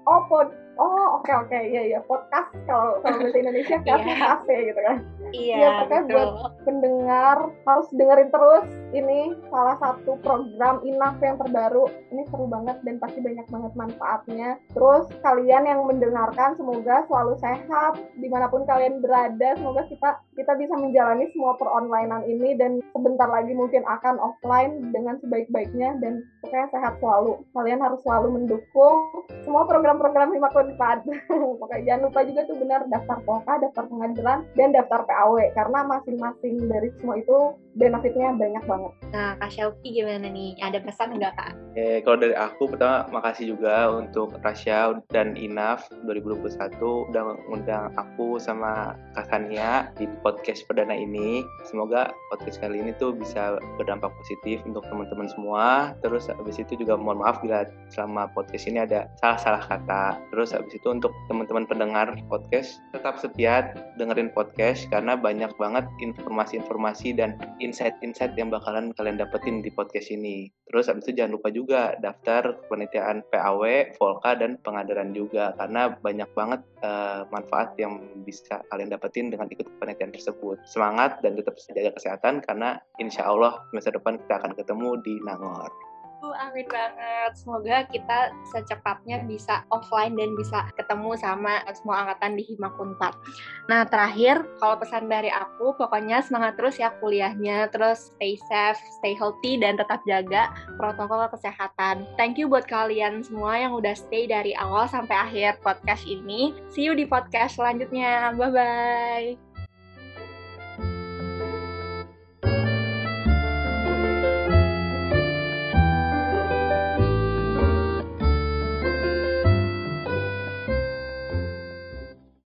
Oh, 0.08 0.26
pod 0.26 0.61
Oh 0.80 1.20
oke 1.20 1.28
okay, 1.28 1.34
oke 1.36 1.48
okay. 1.52 1.62
iya 1.68 1.82
iya 1.84 2.00
podcast 2.00 2.48
kalau 2.64 2.96
kalau 3.04 3.20
bahasa 3.20 3.36
Indonesia 3.36 3.76
kan 3.84 4.00
yeah. 4.00 4.16
kafe 4.16 4.56
gitu 4.72 4.80
kan. 4.80 4.96
Iya. 5.32 5.56
Ya, 5.56 5.68
pokoknya 5.84 6.02
buat 6.12 6.30
pendengar 6.64 7.36
harus 7.64 7.88
dengerin 7.92 8.30
terus 8.32 8.66
ini 8.92 9.20
salah 9.48 9.76
satu 9.80 10.16
program 10.20 10.80
Inaf 10.84 11.16
yang 11.20 11.36
terbaru. 11.40 11.88
Ini 12.12 12.22
seru 12.28 12.48
banget 12.48 12.80
dan 12.84 12.96
pasti 13.00 13.20
banyak 13.20 13.46
banget 13.48 13.72
manfaatnya. 13.76 14.48
Terus 14.72 15.08
kalian 15.24 15.64
yang 15.64 15.80
mendengarkan 15.88 16.56
semoga 16.56 17.04
selalu 17.08 17.34
sehat 17.40 18.00
di 18.20 18.28
mana 18.28 18.48
pun 18.48 18.64
kalian 18.68 19.00
berada. 19.00 19.56
Semoga 19.56 19.88
kita 19.88 20.20
kita 20.36 20.52
bisa 20.56 20.74
menjalani 20.76 21.28
semua 21.32 21.56
peronlinean 21.56 22.24
ini 22.28 22.56
dan 22.56 22.80
sebentar 22.92 23.28
lagi 23.28 23.52
mungkin 23.56 23.84
akan 23.88 24.20
offline 24.20 24.92
dengan 24.92 25.16
sebaik-baiknya 25.20 26.00
dan 26.00 26.24
pokoknya 26.44 26.68
sehat 26.72 26.94
selalu. 27.00 27.40
Kalian 27.56 27.80
harus 27.80 28.00
selalu 28.04 28.28
mendukung 28.40 28.96
semua 29.44 29.64
program-program 29.64 30.32
Himak 30.32 30.52
Unpad. 30.62 30.98
Pokoknya 31.60 31.82
jangan 31.82 32.02
lupa 32.08 32.20
juga 32.22 32.40
tuh 32.46 32.56
benar 32.62 32.80
daftar 32.86 33.18
POKA, 33.26 33.54
daftar 33.66 33.84
pengadilan, 33.90 34.38
dan 34.54 34.68
daftar 34.70 35.00
PAW 35.02 35.34
karena 35.52 35.80
masing-masing 35.84 36.54
dari 36.70 36.88
semua 36.98 37.18
itu 37.18 37.38
benefitnya 37.74 38.36
banyak 38.36 38.64
banget. 38.68 38.92
Nah, 39.12 39.32
Kak 39.40 39.50
Shelby 39.52 39.88
gimana 39.96 40.28
nih? 40.28 40.56
Ada 40.60 40.84
pesan 40.84 41.16
nggak 41.16 41.34
Kak? 41.36 41.52
Eh, 41.72 42.04
kalau 42.04 42.20
dari 42.20 42.36
aku 42.36 42.68
pertama 42.68 43.08
makasih 43.08 43.56
juga 43.56 43.88
untuk 43.88 44.36
Rasya 44.44 45.00
dan 45.08 45.32
Inaf 45.40 45.88
2021 46.04 47.08
udah 47.08 47.22
mengundang 47.32 47.92
aku 47.96 48.36
sama 48.36 48.96
Kak 49.16 49.32
Kania 49.32 49.88
di 49.96 50.04
podcast 50.20 50.68
perdana 50.68 50.92
ini. 50.92 51.40
Semoga 51.64 52.12
podcast 52.28 52.60
kali 52.60 52.84
ini 52.84 52.92
tuh 53.00 53.16
bisa 53.16 53.56
berdampak 53.80 54.12
positif 54.20 54.60
untuk 54.68 54.84
teman-teman 54.92 55.32
semua. 55.32 55.96
Terus 56.04 56.28
habis 56.28 56.60
itu 56.60 56.76
juga 56.76 57.00
mohon 57.00 57.24
maaf 57.24 57.40
bila 57.40 57.64
selama 57.88 58.28
podcast 58.36 58.68
ini 58.68 58.84
ada 58.84 59.08
salah-salah 59.24 59.64
kata. 59.64 60.20
Terus 60.28 60.52
habis 60.52 60.76
itu 60.76 60.88
untuk 60.92 61.12
teman-teman 61.32 61.64
pendengar 61.64 62.12
podcast 62.28 62.76
tetap 62.92 63.16
setia 63.16 63.72
dengerin 63.96 64.28
podcast 64.36 64.84
karena 64.92 65.16
banyak 65.16 65.48
banget 65.56 65.88
informasi-informasi 66.04 67.16
dan 67.16 67.40
insight-insight 67.62 68.34
yang 68.34 68.50
bakalan 68.50 68.90
kalian 68.98 69.16
dapetin 69.22 69.62
di 69.62 69.70
podcast 69.70 70.10
ini. 70.10 70.50
Terus 70.66 70.90
habis 70.90 71.06
itu 71.06 71.22
jangan 71.22 71.38
lupa 71.38 71.48
juga 71.54 71.94
daftar 72.02 72.58
penelitian 72.66 73.22
PAW, 73.30 73.62
Volka, 73.96 74.34
dan 74.34 74.58
pengadaran 74.60 75.14
juga 75.14 75.54
karena 75.54 75.94
banyak 75.94 76.30
banget 76.34 76.60
uh, 76.82 77.24
manfaat 77.30 77.78
yang 77.78 78.02
bisa 78.26 78.60
kalian 78.74 78.90
dapetin 78.90 79.30
dengan 79.30 79.46
ikut 79.46 79.70
penelitian 79.78 80.10
tersebut. 80.10 80.58
Semangat 80.66 81.22
dan 81.22 81.38
tetap 81.38 81.54
jaga 81.62 81.94
kesehatan 81.94 82.42
karena 82.42 82.82
insya 82.98 83.30
Allah 83.30 83.62
masa 83.70 83.94
depan 83.94 84.18
kita 84.18 84.42
akan 84.42 84.52
ketemu 84.58 84.90
di 85.06 85.14
Nangor 85.22 85.91
amin 86.30 86.66
banget. 86.70 87.30
Semoga 87.34 87.82
kita 87.90 88.30
secepatnya 88.54 89.26
bisa 89.26 89.66
offline 89.74 90.14
dan 90.14 90.38
bisa 90.38 90.70
ketemu 90.78 91.18
sama 91.18 91.58
semua 91.74 92.06
angkatan 92.06 92.38
di 92.38 92.46
Himakunpat. 92.54 93.18
Nah, 93.66 93.82
terakhir, 93.82 94.46
kalau 94.62 94.78
pesan 94.78 95.10
dari 95.10 95.34
aku, 95.34 95.74
pokoknya 95.74 96.22
semangat 96.22 96.54
terus 96.54 96.78
ya 96.78 96.94
kuliahnya, 97.02 97.66
terus 97.74 98.14
stay 98.14 98.38
safe, 98.46 98.78
stay 99.02 99.18
healthy, 99.18 99.58
dan 99.58 99.74
tetap 99.74 99.98
jaga 100.06 100.54
protokol 100.78 101.26
kesehatan. 101.32 102.06
Thank 102.14 102.38
you 102.38 102.46
buat 102.46 102.70
kalian 102.70 103.26
semua 103.26 103.58
yang 103.58 103.74
udah 103.74 103.98
stay 103.98 104.30
dari 104.30 104.54
awal 104.54 104.86
sampai 104.86 105.16
akhir 105.18 105.58
podcast 105.64 106.06
ini. 106.06 106.54
See 106.70 106.86
you 106.86 106.94
di 106.94 107.08
podcast 107.08 107.58
selanjutnya. 107.58 108.34
Bye-bye. 108.38 109.51